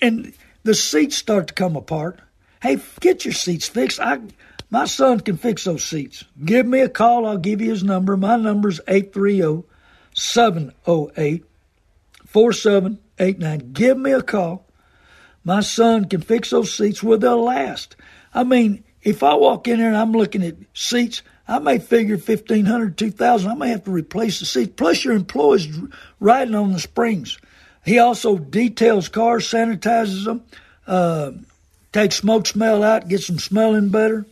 And 0.00 0.32
the 0.62 0.74
seats 0.74 1.16
start 1.16 1.48
to 1.48 1.54
come 1.54 1.74
apart. 1.74 2.20
Hey, 2.62 2.78
get 3.00 3.24
your 3.24 3.34
seats 3.34 3.68
fixed. 3.68 3.98
I, 3.98 4.20
my 4.70 4.84
son 4.84 5.20
can 5.20 5.36
fix 5.36 5.64
those 5.64 5.84
seats. 5.84 6.24
Give 6.44 6.64
me 6.64 6.80
a 6.80 6.88
call. 6.88 7.26
I'll 7.26 7.38
give 7.38 7.60
you 7.60 7.70
his 7.70 7.82
number. 7.82 8.16
My 8.16 8.36
number's 8.36 8.80
830 8.86 9.66
708 10.14 11.44
4789. 12.26 13.72
Give 13.72 13.98
me 13.98 14.12
a 14.12 14.22
call. 14.22 14.64
My 15.42 15.60
son 15.60 16.04
can 16.04 16.20
fix 16.20 16.50
those 16.50 16.72
seats 16.72 17.02
where 17.02 17.18
they'll 17.18 17.42
last. 17.42 17.96
I 18.32 18.44
mean, 18.44 18.84
if 19.02 19.22
I 19.22 19.34
walk 19.34 19.66
in 19.66 19.78
there 19.78 19.88
and 19.88 19.96
I'm 19.96 20.12
looking 20.12 20.42
at 20.44 20.56
seats, 20.74 21.22
I 21.48 21.58
may 21.58 21.78
figure 21.78 22.16
1500 22.16 22.98
2000 22.98 23.50
I 23.50 23.54
may 23.54 23.70
have 23.70 23.84
to 23.84 23.90
replace 23.90 24.40
the 24.40 24.46
seats. 24.46 24.74
Plus, 24.76 25.04
your 25.04 25.14
employees 25.14 25.66
riding 26.20 26.54
on 26.54 26.72
the 26.72 26.78
springs. 26.78 27.38
He 27.84 27.98
also 27.98 28.36
details 28.36 29.08
cars, 29.08 29.48
sanitizes 29.48 30.24
them, 30.26 30.44
uh, 30.86 31.32
takes 31.92 32.16
smoke 32.16 32.46
smell 32.46 32.82
out, 32.82 33.08
gets 33.08 33.28
them 33.28 33.38
smelling 33.38 33.88
better. 33.88 34.26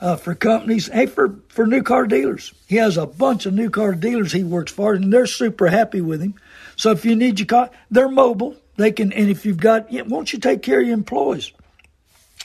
Uh, 0.00 0.16
for 0.16 0.34
companies, 0.34 0.88
hey, 0.88 1.06
for, 1.06 1.36
for 1.48 1.66
new 1.66 1.82
car 1.82 2.06
dealers. 2.06 2.52
He 2.66 2.76
has 2.76 2.96
a 2.96 3.06
bunch 3.06 3.46
of 3.46 3.54
new 3.54 3.70
car 3.70 3.94
dealers 3.94 4.32
he 4.32 4.42
works 4.42 4.72
for, 4.72 4.92
and 4.92 5.12
they're 5.12 5.26
super 5.26 5.68
happy 5.68 6.00
with 6.00 6.20
him. 6.20 6.34
So 6.76 6.90
if 6.90 7.04
you 7.04 7.14
need 7.14 7.38
your 7.38 7.46
car, 7.46 7.70
they're 7.90 8.08
mobile. 8.08 8.56
They 8.76 8.90
can, 8.90 9.12
and 9.12 9.30
if 9.30 9.46
you've 9.46 9.56
got, 9.56 9.92
yeah, 9.92 10.02
won't 10.02 10.32
you 10.32 10.40
take 10.40 10.62
care 10.62 10.80
of 10.80 10.86
your 10.86 10.94
employees? 10.94 11.52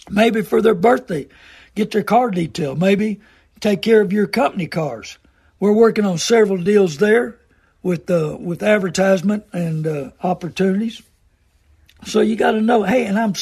Maybe 0.09 0.41
for 0.41 0.61
their 0.61 0.75
birthday, 0.75 1.27
get 1.75 1.91
their 1.91 2.03
car 2.03 2.29
detailed. 2.31 2.79
Maybe 2.79 3.19
take 3.59 3.81
care 3.81 4.01
of 4.01 4.13
your 4.13 4.27
company 4.27 4.67
cars. 4.67 5.17
We're 5.59 5.73
working 5.73 6.05
on 6.05 6.17
several 6.17 6.57
deals 6.57 6.97
there 6.97 7.37
with 7.81 8.09
uh, 8.09 8.37
with 8.39 8.63
advertisement 8.63 9.45
and 9.53 9.85
uh, 9.85 10.11
opportunities. 10.23 11.01
So 12.05 12.21
you 12.21 12.35
got 12.35 12.51
to 12.51 12.61
know, 12.61 12.83
hey, 12.83 13.05
and 13.05 13.19
I'm 13.19 13.33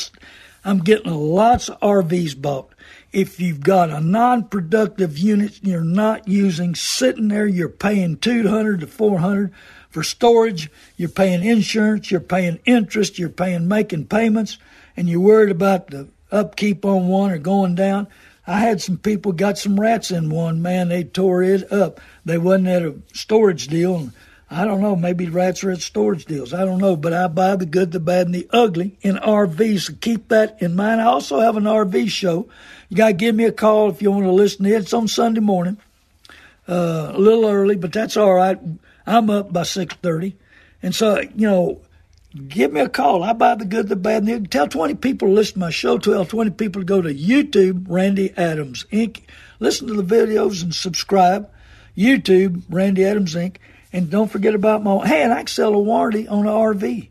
I'm 0.65 0.79
getting 0.79 1.11
lots 1.11 1.69
of 1.69 1.79
RVs 1.79 2.39
bought. 2.41 2.69
If 3.13 3.39
you've 3.39 3.61
got 3.61 3.89
a 3.89 4.01
non-productive 4.01 5.17
unit 5.17 5.59
you're 5.63 5.81
not 5.81 6.27
using 6.27 6.75
sitting 6.75 7.29
there, 7.29 7.47
you're 7.47 7.69
paying 7.69 8.17
200 8.17 8.81
to 8.81 8.87
400 8.87 9.53
for 9.89 10.03
storage. 10.03 10.69
You're 10.97 11.09
paying 11.09 11.43
insurance. 11.43 12.11
You're 12.11 12.19
paying 12.19 12.59
interest. 12.65 13.17
You're 13.17 13.29
paying 13.29 13.67
making 13.67 14.07
payments, 14.07 14.57
and 14.95 15.07
you're 15.09 15.21
worried 15.21 15.51
about 15.51 15.87
the 15.87 16.07
upkeep 16.31 16.83
on 16.83 17.07
one 17.07 17.31
or 17.31 17.37
going 17.37 17.75
down. 17.75 18.07
I 18.47 18.59
had 18.59 18.81
some 18.81 18.97
people 18.97 19.33
got 19.33 19.57
some 19.57 19.77
rats 19.77 20.09
in 20.09 20.29
one. 20.29 20.61
Man, 20.61 20.87
they 20.87 21.03
tore 21.03 21.43
it 21.43 21.71
up. 21.71 21.99
They 22.23 22.37
wasn't 22.37 22.69
at 22.69 22.81
a 22.81 22.95
storage 23.13 23.67
deal. 23.67 24.11
I 24.49 24.63
don't 24.63 24.79
know. 24.79 24.95
Maybe 24.95 25.27
rats 25.27 25.65
are 25.65 25.71
at 25.71 25.81
storage 25.81 26.23
deals. 26.23 26.53
I 26.53 26.63
don't 26.63 26.77
know. 26.77 26.95
But 26.95 27.11
I 27.11 27.27
buy 27.27 27.57
the 27.57 27.65
good, 27.65 27.91
the 27.91 27.99
bad, 27.99 28.27
and 28.27 28.35
the 28.35 28.47
ugly 28.51 28.97
in 29.01 29.17
RVs. 29.17 29.81
So 29.81 29.93
keep 29.99 30.29
that 30.29 30.61
in 30.61 30.77
mind. 30.77 31.01
I 31.01 31.05
also 31.05 31.41
have 31.41 31.57
an 31.57 31.65
RV 31.65 32.09
show. 32.09 32.47
You 32.87 32.95
got 32.95 33.07
to 33.07 33.13
give 33.13 33.35
me 33.35 33.43
a 33.43 33.51
call 33.51 33.89
if 33.89 34.01
you 34.01 34.11
want 34.11 34.23
to 34.23 34.31
listen 34.31 34.63
to 34.63 34.73
it. 34.73 34.83
It's 34.83 34.93
on 34.93 35.09
Sunday 35.09 35.41
morning, 35.41 35.77
uh, 36.69 37.11
a 37.13 37.19
little 37.19 37.49
early, 37.49 37.75
but 37.75 37.91
that's 37.91 38.15
all 38.15 38.33
right. 38.33 38.57
I'm 39.05 39.29
up 39.29 39.51
by 39.51 39.63
six 39.63 39.95
thirty, 39.95 40.35
and 40.81 40.95
so 40.95 41.19
you 41.19 41.47
know 41.47 41.81
give 42.47 42.71
me 42.73 42.81
a 42.81 42.89
call. 42.89 43.23
I 43.23 43.33
buy 43.33 43.55
the 43.55 43.65
good, 43.65 43.87
the 43.87 43.95
bad, 43.95 44.23
and 44.23 44.45
the. 44.45 44.47
Tell 44.47 44.67
20 44.67 44.95
people 44.95 45.27
to 45.27 45.33
listen 45.33 45.55
to 45.55 45.59
my 45.59 45.69
show. 45.69 45.97
Tell 45.97 46.25
20 46.25 46.51
people 46.51 46.81
to 46.81 46.85
go 46.85 47.01
to 47.01 47.13
YouTube, 47.13 47.85
Randy 47.87 48.33
Adams 48.37 48.85
Inc. 48.91 49.21
Listen 49.59 49.87
to 49.87 49.93
the 49.93 50.03
videos 50.03 50.63
and 50.63 50.73
subscribe. 50.73 51.49
YouTube, 51.97 52.63
Randy 52.69 53.05
Adams 53.05 53.35
Inc. 53.35 53.57
And 53.91 54.09
don't 54.09 54.31
forget 54.31 54.53
about 54.53 54.83
my, 54.83 55.05
hey, 55.07 55.23
and 55.23 55.33
I 55.33 55.37
can 55.37 55.47
sell 55.47 55.73
a 55.73 55.79
warranty 55.79 56.27
on 56.27 56.45
an 56.45 56.53
RV. 56.53 57.09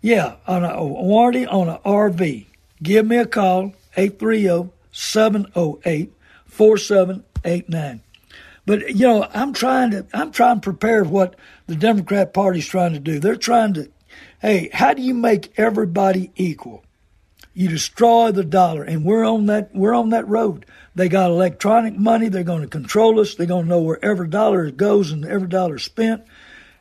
Yeah, 0.00 0.36
on 0.46 0.64
a, 0.64 0.68
a 0.68 0.84
warranty 0.84 1.46
on 1.46 1.68
an 1.68 1.78
RV. 1.84 2.46
Give 2.82 3.06
me 3.06 3.16
a 3.16 3.26
call, 3.26 3.74
830 3.96 4.70
708 4.92 6.12
4789. 6.46 8.00
But 8.66 8.96
you 8.96 9.06
know, 9.06 9.28
I'm 9.32 9.52
trying 9.52 9.92
to 9.92 10.06
I'm 10.12 10.32
trying 10.32 10.56
to 10.56 10.60
prepare 10.60 11.04
what 11.04 11.36
the 11.66 11.76
Democrat 11.76 12.34
Party's 12.34 12.66
trying 12.66 12.94
to 12.94 12.98
do. 12.98 13.20
They're 13.20 13.36
trying 13.36 13.74
to 13.74 13.90
Hey, 14.40 14.68
how 14.72 14.92
do 14.92 15.00
you 15.00 15.14
make 15.14 15.58
everybody 15.58 16.30
equal? 16.36 16.84
You 17.54 17.68
destroy 17.68 18.32
the 18.32 18.44
dollar, 18.44 18.82
and 18.82 19.02
we're 19.02 19.24
on 19.24 19.46
that 19.46 19.74
we're 19.74 19.94
on 19.94 20.10
that 20.10 20.28
road. 20.28 20.66
They 20.94 21.08
got 21.08 21.30
electronic 21.30 21.96
money. 21.96 22.28
They're 22.28 22.42
going 22.42 22.60
to 22.60 22.68
control 22.68 23.18
us. 23.18 23.34
They're 23.34 23.46
going 23.46 23.64
to 23.64 23.68
know 23.68 23.80
where 23.80 24.04
every 24.04 24.28
dollar 24.28 24.70
goes 24.70 25.10
and 25.10 25.24
every 25.24 25.48
dollar 25.48 25.78
spent, 25.78 26.22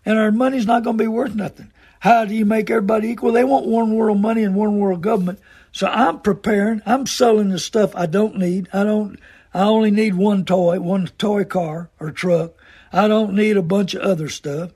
and 0.05 0.19
our 0.19 0.31
money's 0.31 0.65
not 0.65 0.83
going 0.83 0.97
to 0.97 1.03
be 1.03 1.07
worth 1.07 1.33
nothing. 1.33 1.71
How 1.99 2.25
do 2.25 2.35
you 2.35 2.45
make 2.45 2.69
everybody 2.69 3.09
equal? 3.09 3.31
They 3.31 3.45
want 3.45 3.67
one 3.67 3.95
world 3.95 4.19
money 4.19 4.43
and 4.43 4.53
one 4.53 4.77
world 4.77 5.01
government. 5.01 5.39
So 5.71 5.87
I'm 5.87 6.19
preparing. 6.19 6.81
I'm 6.85 7.07
selling 7.07 7.49
the 7.49 7.59
stuff 7.59 7.95
I 7.95 8.05
don't 8.05 8.37
need. 8.37 8.67
I 8.73 8.83
don't. 8.83 9.17
I 9.53 9.61
only 9.61 9.91
need 9.91 10.15
one 10.15 10.43
toy, 10.43 10.81
one 10.81 11.07
toy 11.17 11.45
car 11.45 11.89
or 12.01 12.11
truck. 12.11 12.51
I 12.91 13.07
don't 13.07 13.33
need 13.33 13.55
a 13.55 13.61
bunch 13.61 13.93
of 13.93 14.01
other 14.01 14.27
stuff. 14.27 14.71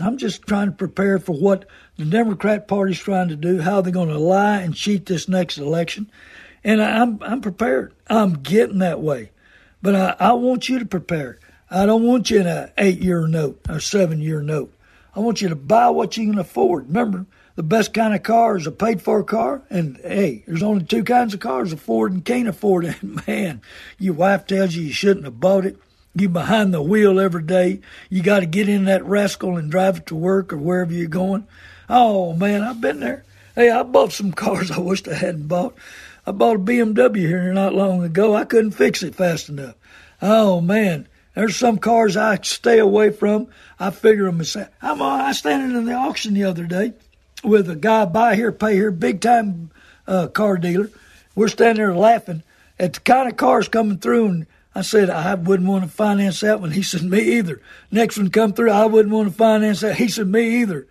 I'm 0.00 0.18
just 0.18 0.42
trying 0.42 0.66
to 0.66 0.76
prepare 0.76 1.18
for 1.18 1.34
what 1.34 1.66
the 1.96 2.04
Democrat 2.04 2.68
Party's 2.68 2.98
trying 2.98 3.28
to 3.28 3.36
do, 3.36 3.60
how 3.60 3.80
they're 3.80 3.92
going 3.92 4.08
to 4.08 4.18
lie 4.18 4.60
and 4.60 4.74
cheat 4.74 5.06
this 5.06 5.28
next 5.28 5.58
election. 5.58 6.10
And 6.62 6.82
I'm 6.82 7.22
I'm 7.22 7.40
prepared. 7.40 7.94
I'm 8.08 8.42
getting 8.42 8.78
that 8.78 9.00
way. 9.00 9.30
But 9.82 9.94
I, 9.94 10.16
I 10.18 10.32
want 10.32 10.68
you 10.68 10.78
to 10.78 10.84
prepare. 10.84 11.38
I 11.70 11.86
don't 11.86 12.04
want 12.04 12.30
you 12.30 12.40
in 12.40 12.46
an 12.46 12.70
eight 12.78 13.00
year 13.00 13.26
note 13.26 13.60
or 13.68 13.80
seven 13.80 14.20
year 14.20 14.42
note. 14.42 14.72
I 15.14 15.20
want 15.20 15.40
you 15.40 15.48
to 15.48 15.56
buy 15.56 15.90
what 15.90 16.16
you 16.16 16.30
can 16.30 16.38
afford. 16.38 16.88
Remember, 16.88 17.26
the 17.54 17.62
best 17.62 17.94
kind 17.94 18.14
of 18.14 18.22
car 18.22 18.56
is 18.56 18.66
a 18.66 18.72
paid 18.72 19.00
for 19.00 19.24
car. 19.24 19.62
And 19.70 19.96
hey, 20.02 20.44
there's 20.46 20.62
only 20.62 20.84
two 20.84 21.04
kinds 21.04 21.32
of 21.34 21.40
cars 21.40 21.72
afford 21.72 22.12
and 22.12 22.24
can't 22.24 22.48
afford 22.48 22.84
it. 22.84 23.02
Man, 23.26 23.62
your 23.98 24.14
wife 24.14 24.46
tells 24.46 24.74
you 24.74 24.82
you 24.82 24.92
shouldn't 24.92 25.24
have 25.24 25.40
bought 25.40 25.64
it. 25.64 25.78
You 26.14 26.28
behind 26.28 26.72
the 26.72 26.82
wheel 26.82 27.18
every 27.18 27.42
day. 27.42 27.80
You 28.10 28.22
got 28.22 28.40
to 28.40 28.46
get 28.46 28.68
in 28.68 28.84
that 28.84 29.04
rascal 29.04 29.56
and 29.56 29.70
drive 29.70 29.98
it 29.98 30.06
to 30.06 30.14
work 30.14 30.52
or 30.52 30.58
wherever 30.58 30.92
you're 30.92 31.08
going. 31.08 31.46
Oh 31.88 32.32
man, 32.34 32.62
I've 32.62 32.80
been 32.80 33.00
there. 33.00 33.24
Hey, 33.54 33.70
I 33.70 33.82
bought 33.82 34.12
some 34.12 34.32
cars 34.32 34.70
I 34.72 34.78
wished 34.78 35.08
I 35.08 35.14
hadn't 35.14 35.48
bought. 35.48 35.76
I 36.26 36.32
bought 36.32 36.56
a 36.56 36.58
BMW 36.58 37.18
here 37.18 37.52
not 37.52 37.74
long 37.74 38.02
ago. 38.02 38.34
I 38.34 38.44
couldn't 38.44 38.72
fix 38.72 39.02
it 39.02 39.14
fast 39.14 39.48
enough. 39.48 39.76
Oh 40.20 40.60
man, 40.60 41.06
there's 41.34 41.56
some 41.56 41.78
cars 41.78 42.16
I 42.16 42.38
stay 42.42 42.78
away 42.78 43.10
from. 43.10 43.48
I 43.78 43.90
figure 43.90 44.24
them 44.24 44.40
as 44.40 44.56
I'm 44.82 45.02
I 45.02 45.32
standing 45.32 45.76
in 45.76 45.84
the 45.84 45.92
auction 45.92 46.34
the 46.34 46.44
other 46.44 46.64
day 46.64 46.94
with 47.44 47.70
a 47.70 47.76
guy 47.76 48.04
buy 48.04 48.34
here, 48.34 48.52
pay 48.52 48.74
here, 48.74 48.90
big 48.90 49.20
time 49.20 49.70
uh, 50.06 50.28
car 50.28 50.56
dealer. 50.56 50.90
We're 51.34 51.48
standing 51.48 51.84
there 51.84 51.94
laughing 51.94 52.42
at 52.78 52.94
the 52.94 53.00
kind 53.00 53.28
of 53.28 53.36
cars 53.36 53.68
coming 53.68 53.98
through, 53.98 54.26
and 54.26 54.46
I 54.74 54.82
said, 54.82 55.10
I 55.10 55.34
wouldn't 55.34 55.68
want 55.68 55.84
to 55.84 55.90
finance 55.90 56.40
that 56.40 56.60
one. 56.60 56.72
He 56.72 56.82
said, 56.82 57.02
me 57.02 57.20
either. 57.38 57.60
Next 57.90 58.16
one 58.16 58.30
come 58.30 58.52
through, 58.52 58.70
I 58.70 58.86
wouldn't 58.86 59.14
want 59.14 59.28
to 59.28 59.34
finance 59.34 59.80
that. 59.80 59.96
He 59.96 60.08
said, 60.08 60.28
me 60.28 60.60
either. 60.62 60.86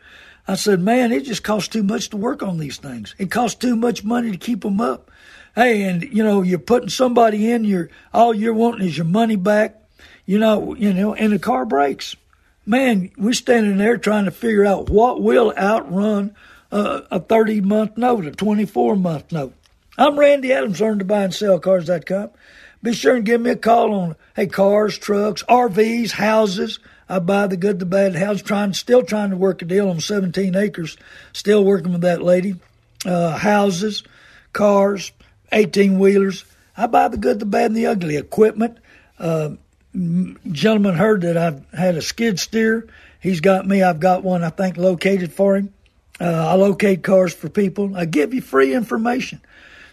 I 0.48 0.56
said, 0.56 0.80
man, 0.80 1.12
it 1.12 1.22
just 1.22 1.44
costs 1.44 1.70
too 1.70 1.84
much 1.84 2.10
to 2.10 2.18
work 2.18 2.44
on 2.44 2.58
these 2.58 2.78
things. 2.78 3.16
It 3.18 3.32
costs 3.32 3.58
too 3.60 3.76
much 3.76 4.04
money 4.04 4.32
to 4.32 4.38
keep 4.38 4.62
them 4.62 4.80
up. 4.80 5.10
Hey, 5.56 5.84
and 5.84 6.04
you 6.04 6.24
know, 6.24 6.42
you're 6.42 6.60
putting 6.60 6.90
somebody 6.90 7.50
in, 7.52 7.64
your 7.64 7.90
all 8.14 8.34
you're 8.34 8.54
wanting 8.54 8.88
is 8.88 8.98
your 8.98 9.06
money 9.06 9.38
back. 9.38 9.82
You 10.26 10.40
know, 10.40 10.76
you 10.76 10.94
know, 10.94 11.14
and 11.14 11.34
the 11.34 11.40
car 11.40 11.66
breaks. 11.66 12.16
Man, 12.66 13.12
we're 13.18 13.34
standing 13.34 13.78
there 13.78 13.98
trying 13.98 14.26
to 14.26 14.32
figure 14.32 14.66
out 14.66 14.90
what 14.90 15.22
will 15.22 15.54
outrun 15.56 16.36
a 16.72 17.20
30 17.20 17.62
month 17.62 17.98
note, 17.98 18.26
a 18.26 18.32
24 18.32 18.96
month 18.96 19.32
note. 19.32 19.54
I'm 19.98 20.20
Randy 20.20 20.52
Adams, 20.52 20.82
learn 20.82 21.00
to 21.00 21.06
buy 21.06 21.24
and 21.24 21.34
sell 21.34 21.60
cars.com. 21.60 22.32
Be 22.84 22.94
sure 22.94 23.16
and 23.16 23.26
give 23.26 23.40
me 23.40 23.52
a 23.52 23.56
call 23.56 23.94
on, 23.94 24.16
hey, 24.36 24.48
cars, 24.48 24.98
trucks, 24.98 25.42
RVs, 25.44 26.12
houses. 26.12 26.80
I 27.08 27.20
buy 27.20 27.48
the 27.48 27.58
good, 27.58 27.80
the 27.80 27.86
bad 27.86 28.15
house. 28.15 28.41
Trying, 28.41 28.74
still 28.74 29.04
trying 29.04 29.30
to 29.30 29.38
work 29.38 29.62
a 29.62 29.65
deal 29.65 29.89
on 29.89 30.00
17 30.00 30.56
acres. 30.56 30.98
Still 31.34 31.63
working 31.63 31.91
with 31.91 32.02
that 32.02 32.22
lady. 32.22 32.56
Uh, 33.06 33.38
houses, 33.38 34.04
cars, 34.54 35.12
18 35.52 36.00
wheelers. 36.00 36.46
I 36.76 36.88
buy 36.88 37.08
the 37.08 37.18
good, 37.18 37.39
the 37.39 37.46
bad, 37.46 37.68
and 37.68 37.76
the 37.76 37.86
ugly. 37.86 38.18
Equipment. 38.18 38.78
Uh, 39.20 39.52
gentleman 40.52 40.96
heard 40.96 41.22
that 41.22 41.38
I've 41.38 41.63
had 41.72 41.96
a 41.96 42.02
skid 42.02 42.39
steer. 42.39 42.88
He's 43.22 43.41
got 43.41 43.68
me. 43.68 43.82
I've 43.82 44.00
got 44.00 44.24
one, 44.24 44.44
I 44.44 44.50
think, 44.50 44.78
located 44.78 45.32
for 45.32 45.56
him. 45.56 45.74
Uh, 46.20 46.26
I 46.26 46.56
locate 46.56 47.04
cars 47.04 47.34
for 47.34 47.50
people. 47.50 47.96
I 47.96 48.06
give 48.06 48.34
you 48.34 48.41
free 48.41 48.74
information. 48.74 49.41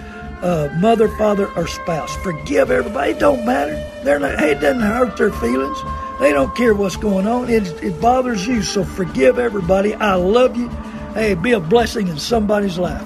uh, 0.42 0.70
mother, 0.80 1.10
father, 1.18 1.52
or 1.54 1.68
spouse. 1.68 2.16
Forgive 2.18 2.70
everybody. 2.72 3.12
It 3.12 3.20
don't 3.20 3.46
matter. 3.46 3.76
They're 4.04 4.20
not, 4.20 4.40
hey, 4.40 4.52
it 4.52 4.62
doesn't 4.62 4.82
hurt 4.82 5.18
their 5.18 5.32
feelings. 5.32 5.78
They 6.20 6.32
don't 6.32 6.56
care 6.56 6.74
what's 6.74 6.96
going 6.96 7.28
on. 7.28 7.50
It, 7.50 7.68
it 7.84 8.00
bothers 8.00 8.48
you. 8.48 8.62
So 8.62 8.86
forgive 8.86 9.40
everybody. 9.40 9.94
I 9.94 10.16
love 10.16 10.56
you. 10.56 10.70
Hey, 11.14 11.36
be 11.36 11.52
a 11.52 11.60
blessing 11.60 12.08
in 12.08 12.18
somebody's 12.18 12.78
life. 12.78 13.06